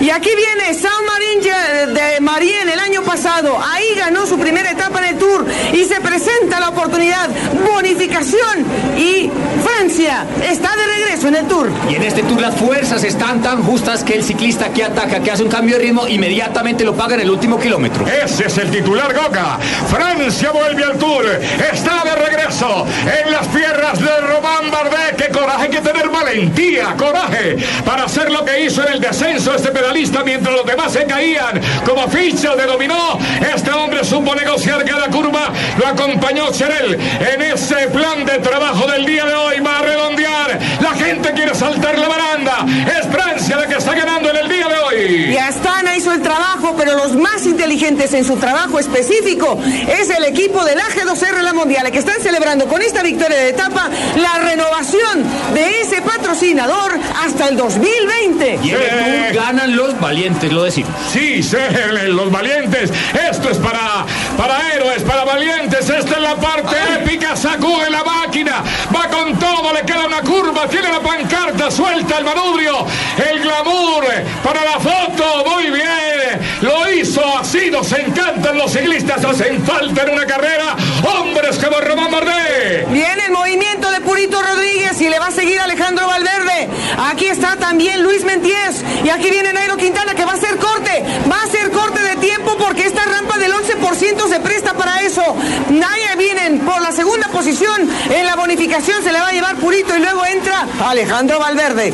Y 0.00 0.10
aquí 0.10 0.30
viene 0.34 0.72
San 0.72 1.04
Marín 1.04 1.94
de 1.94 2.20
Marien 2.20 2.68
el 2.68 2.80
año 2.80 3.02
pasado. 3.02 3.58
Ahí 3.62 3.94
ganó 3.94 4.26
su 4.26 4.38
primera 4.38 4.70
etapa 4.70 5.00
en 5.00 5.14
el 5.14 5.18
Tour 5.18 5.44
y 5.72 5.84
se 5.84 6.00
presenta 6.00 6.60
la 6.60 6.70
oportunidad. 6.70 7.28
Bonificación 7.72 8.64
y 8.96 9.30
Francia 9.62 10.26
está 10.48 10.70
de 10.76 10.86
regreso 10.86 11.28
en 11.28 11.36
el 11.36 11.46
Tour. 11.46 11.70
Y 11.90 11.96
en 11.96 12.02
este 12.02 12.22
Tour 12.22 12.40
las 12.40 12.54
fuerzas 12.56 13.04
están 13.04 13.42
tan 13.42 13.62
justas 13.62 14.02
que 14.02 14.14
el 14.14 14.24
ciclista 14.24 14.72
que 14.72 14.84
ataca, 14.84 15.20
que 15.20 15.30
hace 15.30 15.42
un 15.42 15.50
cambio 15.50 15.76
de 15.76 15.84
ritmo, 15.84 16.08
inmediatamente 16.08 16.84
lo 16.84 16.94
paga 16.94 17.14
en 17.14 17.22
el 17.22 17.30
último 17.30 17.58
kilómetro. 17.58 18.06
Ese 18.06 18.46
es 18.46 18.58
el 18.58 18.70
titular 18.70 19.14
Goga. 19.14 19.58
Francia 19.88 20.50
vuelve 20.50 20.84
al 20.84 20.98
Tour. 20.98 21.24
Está 21.72 22.02
de 22.04 22.14
regreso 22.14 22.86
en 23.24 23.32
las 23.32 23.48
tierras 23.48 23.98
de 23.98 24.20
Román 24.20 24.70
Bardet. 24.70 25.16
¡Qué 25.16 25.28
coraje! 25.30 25.64
Hay 25.64 25.70
que 25.70 25.80
tener 25.80 26.08
valentía, 26.08 26.94
coraje 26.96 27.56
para 27.84 28.04
hacer 28.04 28.30
lo 28.30 28.44
que 28.44 28.64
hizo 28.64 28.86
en 28.86 28.94
el 28.94 29.00
descenso 29.00 29.54
este 29.54 29.70
pedalista 29.70 30.22
mientras 30.24 30.54
los 30.54 30.66
demás 30.66 30.92
se 30.92 31.04
caían 31.04 31.60
como 31.84 32.08
ficha 32.08 32.54
de 32.54 32.66
dominó. 32.66 33.18
Este 33.54 33.70
hombre 33.70 34.04
supo 34.04 34.34
negociar 34.34 34.84
cada 34.84 35.08
curva. 35.08 35.52
Lo 35.78 35.86
acompañó 35.86 36.50
Cherel 36.52 36.98
en 37.34 37.42
ese 37.42 37.88
plan 37.88 38.24
de 38.24 38.38
trabajo 38.38 38.86
del 38.86 39.04
día 39.04 39.24
de 39.24 39.34
hoy. 39.34 39.60
Va 39.60 39.78
a 39.78 39.82
redondear. 39.82 40.58
La 40.80 40.92
gente 40.92 41.32
quiere 41.32 41.54
saltar 41.54 41.98
la 41.98 42.08
baranda. 42.08 42.66
Es 42.98 43.06
Francia 43.08 43.56
la 43.56 43.66
que 43.66 43.76
está 43.76 43.94
ganando 43.94 44.30
en 44.30 44.36
el 44.36 44.48
día 44.48 44.68
de 44.68 44.76
hoy. 44.76 45.32
Y 45.32 45.36
Astana 45.36 45.96
hizo 45.96 46.12
el 46.12 46.22
trabajo, 46.22 46.74
pero 46.76 46.94
los 46.96 47.14
más 47.14 47.46
inteligentes 47.46 48.12
en 48.14 48.24
su 48.24 48.36
trabajo 48.36 48.78
específico 48.78 49.58
es 49.88 50.10
el 50.10 50.24
equipo 50.24 50.64
del 50.64 50.78
AG2R 50.78 51.42
La 51.42 51.52
Mundial, 51.52 51.90
que 51.90 51.98
están 51.98 52.20
celebrando 52.20 52.66
con 52.66 52.82
esta 52.82 53.02
victoria 53.02 53.36
de 53.36 53.50
etapa 53.50 53.88
la 54.16 54.38
renovación 54.44 55.24
de 55.54 55.80
ese 55.80 56.02
patrocinador 56.02 56.98
hasta 57.24 57.48
el 57.48 57.56
2020. 57.56 58.60
Y 58.62 58.70
en 58.70 58.76
el 58.76 58.88
Tour 58.88 59.44
ganan 59.44 59.76
los 59.76 59.98
valientes, 60.00 60.52
lo 60.52 60.64
decimos. 60.64 60.90
Sí, 61.12 61.42
sí, 61.42 61.56
los 62.08 62.30
valientes. 62.30 62.90
Esto 63.30 63.50
es 63.50 63.58
para, 63.58 64.04
para 64.36 64.74
héroes, 64.74 65.02
para 65.02 65.24
valientes. 65.24 65.47
Esta 65.48 66.16
es 66.16 66.20
la 66.20 66.36
parte 66.36 66.76
épica. 67.00 67.34
Sacude 67.34 67.88
la 67.90 68.04
máquina. 68.04 68.62
Va 68.94 69.08
con 69.08 69.38
todo, 69.38 69.72
le 69.72 69.82
queda 69.82 70.06
una 70.06 70.20
curva. 70.20 70.68
Tiene 70.68 70.88
la 70.90 71.00
pancarta, 71.00 71.70
suelta 71.70 72.18
el 72.18 72.24
manubrio. 72.24 72.86
El 73.30 73.40
glamour 73.40 74.04
para 74.44 74.64
la 74.64 74.78
foto. 74.78 75.44
Muy 75.50 75.70
bien. 75.70 76.58
Lo 76.60 76.90
hizo 76.92 77.22
así. 77.38 77.70
Nos 77.70 77.90
encantan 77.92 78.58
los 78.58 78.72
ciclistas. 78.72 79.24
Hacen 79.24 79.64
falta 79.64 80.02
en 80.02 80.10
una 80.10 80.26
carrera. 80.26 80.76
Hombres 81.02 81.58
como 81.58 81.80
Román 81.80 82.10
Bardet. 82.10 82.88
Viene 82.90 83.24
el 83.26 83.32
movimiento 83.32 83.90
de 83.90 84.00
Purito 84.00 84.42
Rodríguez 84.42 85.00
y 85.00 85.08
le 85.08 85.18
va 85.18 85.28
a 85.28 85.32
seguir 85.32 85.58
Alejandro 85.60 86.06
Valverde. 86.06 86.68
Aquí 87.10 87.26
está 87.26 87.56
también 87.56 88.02
Luis 88.02 88.24
Mentíes. 88.24 88.84
Y 89.04 89.08
aquí 89.08 89.30
viene 89.30 89.52
Nairo 89.52 89.76
Quintana 89.76 90.14
que 90.14 90.24
va 90.24 90.32
a 90.32 90.36
hacer 90.36 90.56
corte. 90.58 91.02
Va 91.30 91.40
a 91.40 91.44
hacer 91.44 91.70
corte 91.70 91.97
tiempo 92.20 92.56
porque 92.58 92.86
esta 92.86 93.04
rampa 93.04 93.38
del 93.38 93.52
11% 93.52 94.28
se 94.28 94.40
presta 94.40 94.74
para 94.74 95.00
eso. 95.02 95.22
Nadie 95.70 96.16
vienen 96.16 96.60
por 96.60 96.80
la 96.80 96.92
segunda 96.92 97.28
posición. 97.28 97.88
En 98.10 98.26
la 98.26 98.36
bonificación 98.36 99.02
se 99.02 99.12
le 99.12 99.20
va 99.20 99.28
a 99.28 99.32
llevar 99.32 99.56
Purito 99.56 99.96
y 99.96 100.00
luego 100.00 100.24
entra 100.26 100.66
Alejandro 100.86 101.38
Valverde. 101.38 101.92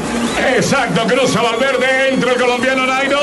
Exacto, 0.56 1.06
cruza 1.06 1.42
Valverde, 1.42 2.10
entra 2.10 2.32
el 2.32 2.40
colombiano 2.40 2.86
Nairo. 2.86 3.20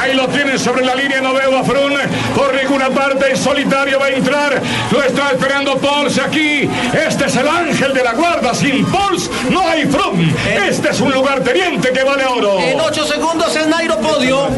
Ahí 0.00 0.14
lo 0.14 0.28
tienen 0.28 0.58
sobre 0.58 0.84
la 0.84 0.94
línea, 0.94 1.20
no 1.20 1.34
veo 1.34 1.58
a 1.58 1.64
Frun 1.64 1.94
por 2.34 2.54
ninguna 2.54 2.90
parte. 2.90 3.30
En 3.30 3.36
solitario 3.36 3.98
va 3.98 4.06
a 4.06 4.10
entrar. 4.10 4.62
Lo 4.90 5.02
está 5.02 5.30
esperando 5.30 5.76
Pols 5.78 6.18
aquí. 6.18 6.68
Este 7.06 7.26
es 7.26 7.36
el 7.36 7.48
ángel 7.48 7.94
de 7.94 8.04
la 8.04 8.12
guarda. 8.12 8.54
Sin 8.54 8.84
Pols 8.86 9.30
no 9.50 9.60
hay 9.68 9.84
Frun. 9.86 10.34
Este 10.68 10.90
es 10.90 11.00
un 11.00 11.12
lugarteniente 11.12 11.90
que 11.92 12.04
vale 12.04 12.24
oro. 12.26 12.58
En 12.60 12.80
8 12.80 13.06
segundos 13.06 13.54
es 13.56 13.66
Nairo 13.66 13.98
Podio. 14.00 14.48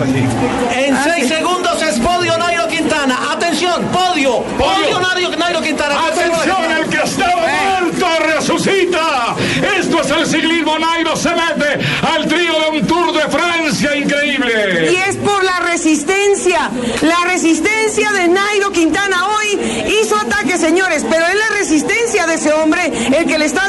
En 0.75 0.97
6 1.03 1.29
segundos 1.29 1.83
es 1.83 1.99
Podio 1.99 2.37
Nairo 2.39 2.67
Quintana. 2.69 3.33
Atención, 3.33 3.83
Podio. 3.87 4.43
Podio, 4.59 5.01
Nairo, 5.01 5.37
Nairo 5.37 5.61
Quintana. 5.61 6.07
Atención, 6.07 6.71
el 6.79 6.89
que 6.89 7.03
estaba 7.03 7.43
muerto 7.81 8.07
resucita. 8.35 9.35
Esto 9.79 10.01
es 10.03 10.11
el 10.11 10.27
ciclismo. 10.27 10.79
Nairo 10.79 11.17
se 11.17 11.31
mete 11.31 11.85
al 12.15 12.27
trío 12.27 12.53
de 12.61 12.79
un 12.79 12.87
Tour 12.87 13.13
de 13.13 13.23
Francia 13.29 13.97
increíble. 13.97 14.93
Y 14.93 14.97
es 15.09 15.17
por 15.17 15.43
la 15.45 15.61
resistencia. 15.61 16.71
La 17.03 17.25
resistencia 17.31 18.13
de 18.13 18.29
Nairo 18.29 18.73
Quintana 18.73 19.27
hoy 19.29 19.59
hizo 20.01 20.17
ataque, 20.17 20.59
señores. 20.59 21.05
Pero 21.09 21.27
es 21.27 21.35
la 21.35 21.57
resistencia 21.59 22.27
de 22.27 22.35
ese 22.35 22.53
hombre 22.53 22.93
el 23.17 23.27
que 23.27 23.39
le 23.39 23.47
está 23.47 23.69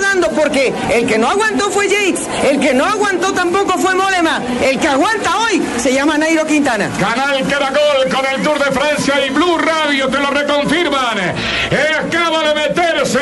el 0.93 1.05
que 1.05 1.17
no 1.17 1.29
aguantó 1.29 1.69
fue 1.69 1.87
Yates. 1.87 2.27
El 2.49 2.59
que 2.59 2.73
no 2.73 2.85
aguantó 2.85 3.33
tampoco 3.33 3.77
fue 3.77 3.95
Molema. 3.95 4.41
El 4.61 4.79
que 4.79 4.87
aguanta 4.87 5.37
hoy 5.39 5.61
se 5.77 5.93
llama 5.93 6.17
Nairo 6.17 6.45
Quintana. 6.45 6.89
Canal 6.99 7.45
Caracol 7.47 8.13
con 8.13 8.25
el 8.25 8.41
Tour 8.43 8.59
de 8.59 8.71
Francia 8.71 9.25
y 9.25 9.29
Blue 9.29 9.57
Radio 9.57 10.07
te 10.07 10.17
lo 10.17 10.29
reconfirman. 10.31 11.17
Acaba 11.99 12.43
de 12.47 12.55
meterse 12.55 13.19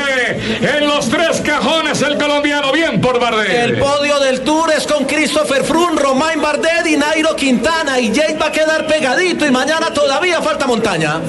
en 0.78 0.88
los 0.88 1.10
tres 1.10 1.42
cajones 1.42 2.02
el 2.02 2.18
colombiano. 2.18 2.72
Bien 2.72 3.02
por 3.02 3.20
Bardet. 3.20 3.50
El 3.50 3.80
podio 3.80 4.20
del 4.20 4.42
Tour 4.42 4.72
es 4.72 4.86
con 4.86 5.06
Christopher 5.06 5.64
Froome, 5.64 6.00
Romain 6.00 6.42
Bardet 6.42 6.86
y 6.88 6.98
Nairo 6.98 7.36
Quintana. 7.36 8.00
Y 8.00 8.12
Jake 8.12 8.38
va 8.42 8.48
a 8.48 8.52
quedar 8.52 8.88
pegadito 8.88 9.46
y 9.46 9.52
mañana 9.52 9.92
todavía 9.94 10.42
falta 10.42 10.68
montaña. 10.68 11.22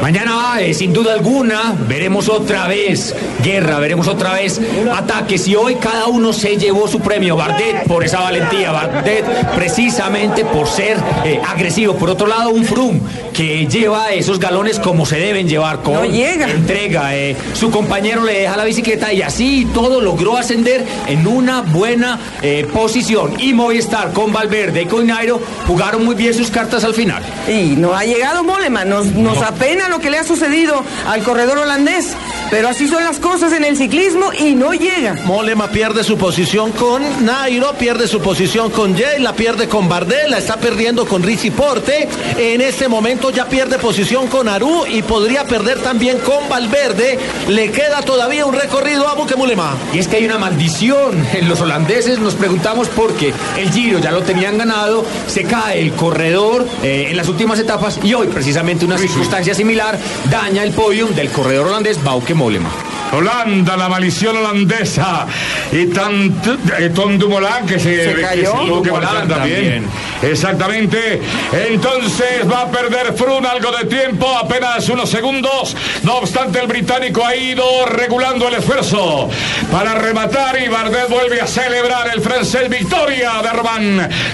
Mañana, 0.00 0.60
eh, 0.60 0.74
sin 0.74 0.92
duda 0.92 1.12
alguna, 1.14 1.74
veremos 1.88 2.28
otra 2.28 2.66
vez 2.66 3.14
guerra, 3.42 3.78
veremos 3.78 4.08
otra 4.08 4.34
vez 4.34 4.60
ataques. 4.92 5.41
Y 5.46 5.54
hoy 5.56 5.74
cada 5.76 6.06
uno 6.06 6.32
se 6.32 6.56
llevó 6.56 6.86
su 6.88 7.00
premio. 7.00 7.36
Bardet 7.36 7.86
por 7.86 8.04
esa 8.04 8.20
valentía, 8.20 8.70
Bardet 8.72 9.24
precisamente 9.54 10.44
por 10.44 10.68
ser 10.68 10.96
eh, 11.24 11.40
agresivo. 11.48 11.94
Por 11.96 12.10
otro 12.10 12.26
lado, 12.26 12.50
un 12.50 12.64
Froome 12.64 13.00
que 13.32 13.66
lleva 13.66 14.12
esos 14.12 14.38
galones 14.38 14.78
como 14.78 15.06
se 15.06 15.18
deben 15.18 15.48
llevar, 15.48 15.82
con 15.82 15.94
No 15.94 16.04
llega. 16.04 16.48
entrega. 16.50 17.16
eh, 17.16 17.36
su 17.54 17.70
compañero 17.70 18.22
le 18.24 18.40
deja 18.40 18.56
la 18.56 18.64
bicicleta 18.64 19.12
y 19.12 19.22
así 19.22 19.66
todo 19.72 20.00
logró 20.00 20.36
ascender 20.36 20.84
en 21.08 21.26
una 21.26 21.62
buena 21.62 22.18
eh, 22.42 22.66
posición. 22.72 23.34
Y 23.38 23.54
Movistar 23.54 24.12
con 24.12 24.32
Valverde 24.32 24.82
y 24.82 24.86
con 24.86 25.06
Nairo 25.06 25.40
jugaron 25.66 26.04
muy 26.04 26.14
bien 26.14 26.34
sus 26.34 26.50
cartas 26.50 26.84
al 26.84 26.94
final. 26.94 27.22
Y 27.48 27.74
no 27.76 27.94
ha 27.94 28.04
llegado 28.04 28.44
Molema. 28.44 28.84
Nos, 28.84 29.06
nos 29.06 29.38
apena 29.42 29.88
lo 29.88 29.98
que 29.98 30.10
le 30.10 30.18
ha 30.18 30.24
sucedido 30.24 30.82
al 31.08 31.22
corredor 31.22 31.58
holandés. 31.58 32.08
Pero 32.50 32.68
así 32.68 32.86
son 32.86 33.02
las 33.02 33.18
cosas 33.18 33.52
en 33.54 33.64
el 33.64 33.78
ciclismo 33.78 34.30
y 34.38 34.54
no 34.54 34.72
llega. 34.74 35.14
Molema 35.32 35.70
pierde 35.70 36.04
su 36.04 36.18
posición 36.18 36.72
con 36.72 37.24
Nairo, 37.24 37.72
pierde 37.78 38.06
su 38.06 38.20
posición 38.20 38.70
con 38.70 38.94
Jay, 38.94 39.18
la 39.18 39.32
pierde 39.32 39.66
con 39.66 39.88
Bardet, 39.88 40.28
la 40.28 40.36
está 40.36 40.58
perdiendo 40.58 41.06
con 41.06 41.22
Richie 41.22 41.50
Porte. 41.50 42.06
En 42.36 42.60
este 42.60 42.86
momento 42.86 43.30
ya 43.30 43.48
pierde 43.48 43.78
posición 43.78 44.26
con 44.26 44.46
Aru 44.46 44.84
y 44.86 45.00
podría 45.00 45.44
perder 45.44 45.78
también 45.78 46.18
con 46.18 46.50
Valverde. 46.50 47.18
Le 47.48 47.70
queda 47.70 48.02
todavía 48.02 48.44
un 48.44 48.52
recorrido 48.52 49.08
a 49.08 49.14
Buque 49.14 49.34
Mulema. 49.34 49.74
Y 49.94 50.00
es 50.00 50.06
que 50.06 50.16
hay 50.16 50.26
una 50.26 50.36
maldición 50.36 51.26
en 51.32 51.48
los 51.48 51.62
holandeses, 51.62 52.18
nos 52.18 52.34
preguntamos 52.34 52.88
por 52.88 53.14
qué 53.14 53.32
el 53.56 53.72
Giro 53.72 54.00
ya 54.00 54.10
lo 54.10 54.20
tenían 54.20 54.58
ganado, 54.58 55.02
se 55.28 55.44
cae 55.44 55.80
el 55.80 55.92
corredor 55.92 56.66
eh, 56.82 57.06
en 57.08 57.16
las 57.16 57.30
últimas 57.30 57.58
etapas 57.58 57.98
y 58.02 58.12
hoy 58.12 58.26
precisamente 58.26 58.84
una 58.84 58.98
circunstancia 58.98 59.54
similar 59.54 59.98
daña 60.30 60.62
el 60.62 60.72
podium 60.72 61.14
del 61.14 61.30
corredor 61.30 61.68
holandés 61.68 62.04
Bauke 62.04 62.34
Mollema. 62.34 62.70
Holanda, 63.12 63.76
la 63.76 63.88
maldición 63.88 64.36
holandesa. 64.36 65.26
Y 65.70 65.86
tan, 65.86 66.40
eh, 66.78 66.90
Tom 66.94 67.18
Dumoulin 67.18 67.66
que 67.66 67.78
se, 67.78 68.04
Se 68.04 68.14
que 68.14 68.20
cayó. 68.22 68.52
tuvo 68.52 68.82
que 68.82 68.92
marchar 68.92 69.28
también. 69.28 69.86
Exactamente. 70.22 71.20
Entonces 71.68 72.50
va 72.50 72.62
a 72.62 72.70
perder 72.70 73.12
Frun 73.14 73.44
algo 73.46 73.70
de 73.72 73.84
tiempo, 73.84 74.28
apenas 74.36 74.88
unos 74.88 75.08
segundos. 75.10 75.76
No 76.02 76.16
obstante, 76.16 76.60
el 76.60 76.66
británico 76.66 77.24
ha 77.24 77.34
ido 77.34 77.86
regulando 77.86 78.48
el 78.48 78.54
esfuerzo 78.54 79.28
para 79.70 79.94
rematar 79.94 80.60
y 80.60 80.68
Bardet 80.68 81.08
vuelve 81.08 81.40
a 81.40 81.46
celebrar 81.46 82.08
el 82.14 82.20
francés 82.20 82.68
victoria 82.68 83.32
de. 83.42 83.52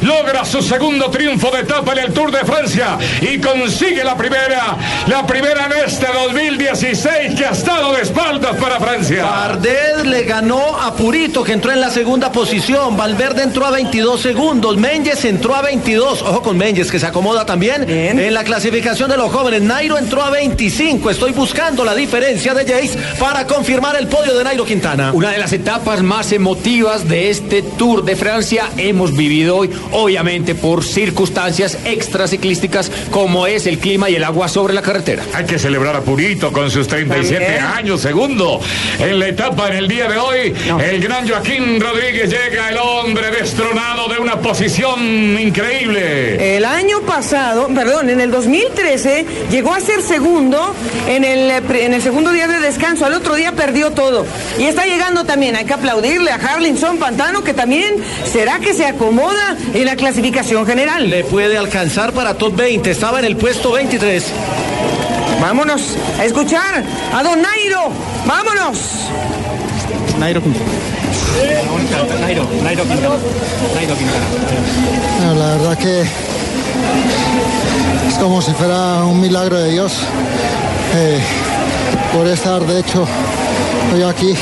Logra 0.02 0.44
su 0.44 0.62
segundo 0.62 1.10
triunfo 1.10 1.50
de 1.50 1.60
etapa 1.60 1.92
en 1.92 1.98
el 1.98 2.12
Tour 2.12 2.30
de 2.30 2.44
Francia 2.44 2.98
y 3.20 3.38
consigue 3.38 4.02
la 4.04 4.16
primera, 4.16 4.76
la 5.06 5.26
primera 5.26 5.66
en 5.66 5.84
este 5.86 6.06
2016 6.06 7.34
que 7.36 7.46
ha 7.46 7.50
estado 7.50 7.92
de 7.92 8.02
espaldas 8.02 8.56
para 8.56 8.67
para 8.68 8.80
Francia. 8.80 9.24
Bardet 9.24 10.04
le 10.04 10.24
ganó 10.24 10.78
a 10.78 10.94
Purito, 10.94 11.42
que 11.42 11.52
entró 11.52 11.72
en 11.72 11.80
la 11.80 11.90
segunda 11.90 12.30
posición. 12.30 12.96
Valverde 12.96 13.42
entró 13.42 13.64
a 13.64 13.70
22 13.70 14.20
segundos. 14.20 14.76
Menges 14.76 15.24
entró 15.24 15.54
a 15.54 15.62
22. 15.62 16.20
Ojo 16.22 16.42
con 16.42 16.58
Menges, 16.58 16.90
que 16.90 16.98
se 16.98 17.06
acomoda 17.06 17.46
también 17.46 17.88
en 17.88 18.34
la 18.34 18.44
clasificación 18.44 19.10
de 19.10 19.16
los 19.16 19.32
jóvenes. 19.32 19.62
Nairo 19.62 19.96
entró 19.96 20.22
a 20.22 20.30
25. 20.30 21.10
Estoy 21.10 21.32
buscando 21.32 21.82
la 21.84 21.94
diferencia 21.94 22.52
de 22.52 22.66
Jace 22.66 22.98
para 23.18 23.46
confirmar 23.46 23.96
el 23.96 24.06
podio 24.06 24.36
de 24.36 24.44
Nairo 24.44 24.66
Quintana. 24.66 25.12
Una 25.14 25.30
de 25.30 25.38
las 25.38 25.52
etapas 25.52 26.02
más 26.02 26.32
emotivas 26.32 27.08
de 27.08 27.30
este 27.30 27.62
Tour 27.62 28.04
de 28.04 28.16
Francia 28.16 28.68
hemos 28.76 29.16
vivido 29.16 29.56
hoy, 29.56 29.70
obviamente 29.92 30.54
por 30.54 30.84
circunstancias 30.84 31.78
extraciclísticas 31.84 32.90
como 33.10 33.46
es 33.46 33.66
el 33.66 33.78
clima 33.78 34.10
y 34.10 34.16
el 34.16 34.24
agua 34.24 34.48
sobre 34.48 34.74
la 34.74 34.82
carretera. 34.82 35.22
Hay 35.32 35.46
que 35.46 35.58
celebrar 35.58 35.96
a 35.96 36.00
Purito 36.02 36.52
con 36.52 36.70
sus 36.70 36.86
37 36.86 37.44
También. 37.44 37.64
años, 37.64 38.00
segundo. 38.02 38.57
En 38.98 39.18
la 39.18 39.28
etapa 39.28 39.68
en 39.68 39.76
el 39.76 39.88
día 39.88 40.08
de 40.08 40.18
hoy, 40.18 40.54
el 40.80 41.00
gran 41.00 41.28
Joaquín 41.28 41.80
Rodríguez 41.80 42.30
llega, 42.30 42.70
el 42.70 42.78
hombre 42.78 43.30
destronado 43.30 44.08
de 44.08 44.18
una 44.18 44.40
posición 44.40 45.38
increíble. 45.38 46.56
El 46.56 46.64
año 46.64 47.00
pasado, 47.02 47.68
perdón, 47.68 48.10
en 48.10 48.20
el 48.20 48.30
2013 48.30 49.26
llegó 49.50 49.72
a 49.72 49.80
ser 49.80 50.02
segundo 50.02 50.74
en 51.06 51.24
el, 51.24 51.50
en 51.50 51.94
el 51.94 52.02
segundo 52.02 52.32
día 52.32 52.48
de 52.48 52.60
descanso. 52.60 53.06
Al 53.06 53.14
otro 53.14 53.34
día 53.34 53.52
perdió 53.52 53.92
todo. 53.92 54.26
Y 54.58 54.64
está 54.64 54.86
llegando 54.86 55.24
también, 55.24 55.56
hay 55.56 55.64
que 55.64 55.74
aplaudirle 55.74 56.30
a 56.30 56.36
Harlinson 56.36 56.98
Pantano, 56.98 57.42
que 57.42 57.54
también 57.54 57.96
será 58.30 58.58
que 58.58 58.74
se 58.74 58.86
acomoda 58.86 59.56
en 59.74 59.84
la 59.84 59.96
clasificación 59.96 60.66
general. 60.66 61.08
Le 61.08 61.24
puede 61.24 61.56
alcanzar 61.56 62.12
para 62.12 62.34
top 62.34 62.56
20. 62.56 62.90
Estaba 62.90 63.18
en 63.20 63.24
el 63.24 63.36
puesto 63.36 63.72
23. 63.72 64.24
Vámonos 65.40 65.96
a 66.18 66.24
escuchar 66.24 66.82
a 67.14 67.22
Don. 67.22 67.38
Vámonos. 68.28 69.08
Nairo 70.18 70.42
Quintana. 70.42 70.66
Nairo, 72.20 72.46
Nairo 72.62 72.82
Quintana. 72.84 73.16
Nairo 73.74 73.96
Quintana. 73.96 74.26
No, 75.22 75.34
la 75.34 75.46
verdad 75.56 75.78
que 75.78 76.02
es 78.06 78.14
como 78.20 78.42
si 78.42 78.52
fuera 78.52 79.02
un 79.04 79.18
milagro 79.18 79.56
de 79.56 79.70
Dios. 79.70 79.94
Eh, 80.94 81.22
por 82.12 82.26
estar, 82.26 82.60
de 82.66 82.80
hecho, 82.80 83.06
hoy 83.94 84.02
aquí 84.02 84.34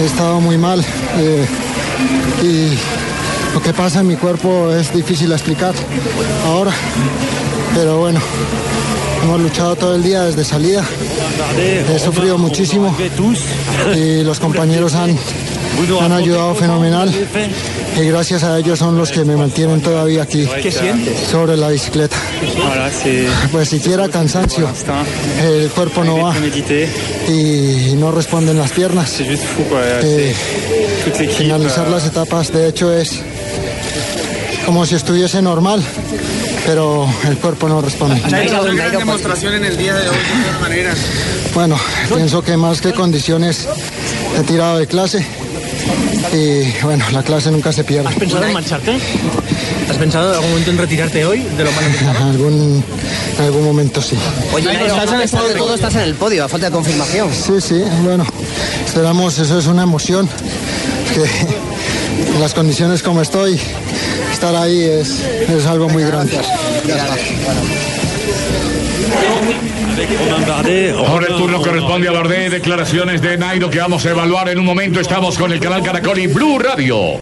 he 0.00 0.04
estado 0.04 0.40
muy 0.40 0.58
mal 0.58 0.84
eh, 1.18 1.46
y 2.42 2.76
lo 3.54 3.62
que 3.62 3.72
pasa 3.72 4.00
en 4.00 4.08
mi 4.08 4.16
cuerpo 4.16 4.72
es 4.72 4.92
difícil 4.92 5.28
de 5.28 5.36
explicar 5.36 5.72
ahora. 6.46 6.72
Pero 7.76 7.98
bueno, 7.98 8.20
hemos 9.22 9.40
luchado 9.40 9.76
todo 9.76 9.94
el 9.94 10.02
día 10.02 10.22
desde 10.22 10.44
salida. 10.44 10.84
He 11.58 11.98
sufrido 11.98 12.38
muchísimo 12.38 12.94
y 13.94 14.22
los 14.22 14.40
compañeros 14.40 14.94
han, 14.94 15.16
han 16.00 16.12
ayudado 16.12 16.54
fenomenal 16.54 17.12
y 17.96 18.04
gracias 18.06 18.42
a 18.42 18.58
ellos 18.58 18.78
son 18.78 18.96
los 18.96 19.10
que 19.10 19.24
me 19.24 19.36
mantienen 19.36 19.80
todavía 19.80 20.22
aquí 20.22 20.48
¿Qué 20.62 20.72
sientes? 20.72 21.28
sobre 21.30 21.56
la 21.56 21.68
bicicleta. 21.68 22.16
Pues 23.50 23.68
siquiera 23.68 24.08
cansancio, 24.08 24.68
el 25.42 25.70
cuerpo 25.70 26.04
no 26.04 26.18
va 26.22 26.34
y 27.28 27.94
no 27.96 28.10
responden 28.10 28.58
las 28.58 28.72
piernas. 28.72 29.20
Eh, 29.20 30.34
finalizar 31.36 31.88
las 31.88 32.06
etapas 32.06 32.52
de 32.52 32.68
hecho 32.68 32.92
es 32.92 33.20
como 34.66 34.86
si 34.86 34.94
estuviese 34.94 35.42
normal, 35.42 35.82
pero 36.66 37.08
el 37.28 37.38
cuerpo 37.38 37.68
no 37.68 37.80
responde. 37.80 38.20
Una 38.26 38.72
gran 38.72 38.98
demostración 38.98 39.54
en 39.54 39.64
el 39.64 39.76
día 39.76 39.94
de 39.94 40.08
hoy, 40.08 40.16
de 40.16 40.44
todas 40.44 40.60
maneras. 40.60 40.98
Bueno, 41.54 41.78
pienso 42.14 42.42
que 42.42 42.56
más 42.56 42.80
que 42.80 42.92
condiciones 42.92 43.68
he 44.38 44.42
tirado 44.44 44.78
de 44.78 44.86
clase 44.86 45.26
y 46.32 46.82
bueno, 46.82 47.04
la 47.10 47.22
clase 47.22 47.50
nunca 47.50 47.72
se 47.72 47.84
pierde. 47.84 48.08
¿Has 48.08 48.14
pensado 48.14 48.44
en 48.44 48.52
marcharte? 48.52 48.98
¿Has 49.90 49.96
pensado 49.96 50.30
en 50.30 50.34
algún 50.36 50.50
momento 50.50 50.70
en 50.70 50.78
retirarte 50.78 51.24
hoy 51.24 51.40
de 51.40 51.64
lo 51.64 51.72
malo 51.72 51.88
que 51.98 52.04
algún, 52.04 52.84
en 53.38 53.44
algún 53.44 53.64
momento 53.64 54.00
sí. 54.00 54.16
Oye, 54.52 54.66
Nairo, 54.72 54.86
estás 54.86 55.12
en 55.12 55.20
el 55.20 55.28
podio, 55.28 55.48
de 55.48 55.54
todo 55.54 55.74
estás 55.74 55.94
en 55.96 56.00
el 56.02 56.14
podio, 56.14 56.44
a 56.44 56.48
falta 56.48 56.66
de 56.66 56.72
confirmación. 56.72 57.28
Sí, 57.32 57.60
sí, 57.60 57.82
bueno, 58.02 58.24
esperamos, 58.86 59.38
eso 59.38 59.58
es 59.58 59.66
una 59.66 59.82
emoción, 59.82 60.28
que 61.14 62.38
las 62.38 62.54
condiciones 62.54 63.02
como 63.02 63.20
estoy, 63.20 63.60
estar 64.42 64.60
ahí 64.60 64.82
es, 64.82 65.20
es 65.20 65.66
algo 65.66 65.88
muy 65.88 66.02
grande. 66.02 66.36
Ahora 70.96 71.26
el 71.28 71.36
turno 71.36 71.62
corresponde 71.62 72.08
a 72.08 72.12
Bardet, 72.12 72.50
declaraciones 72.50 73.22
de 73.22 73.38
Nairo 73.38 73.70
que 73.70 73.78
vamos 73.78 74.04
a 74.04 74.10
evaluar 74.10 74.48
en 74.48 74.58
un 74.58 74.64
momento. 74.64 74.98
Estamos 74.98 75.38
con 75.38 75.52
el 75.52 75.60
canal 75.60 75.84
Caracol 75.84 76.18
y 76.18 76.26
Blue 76.26 76.58
Radio. 76.58 77.20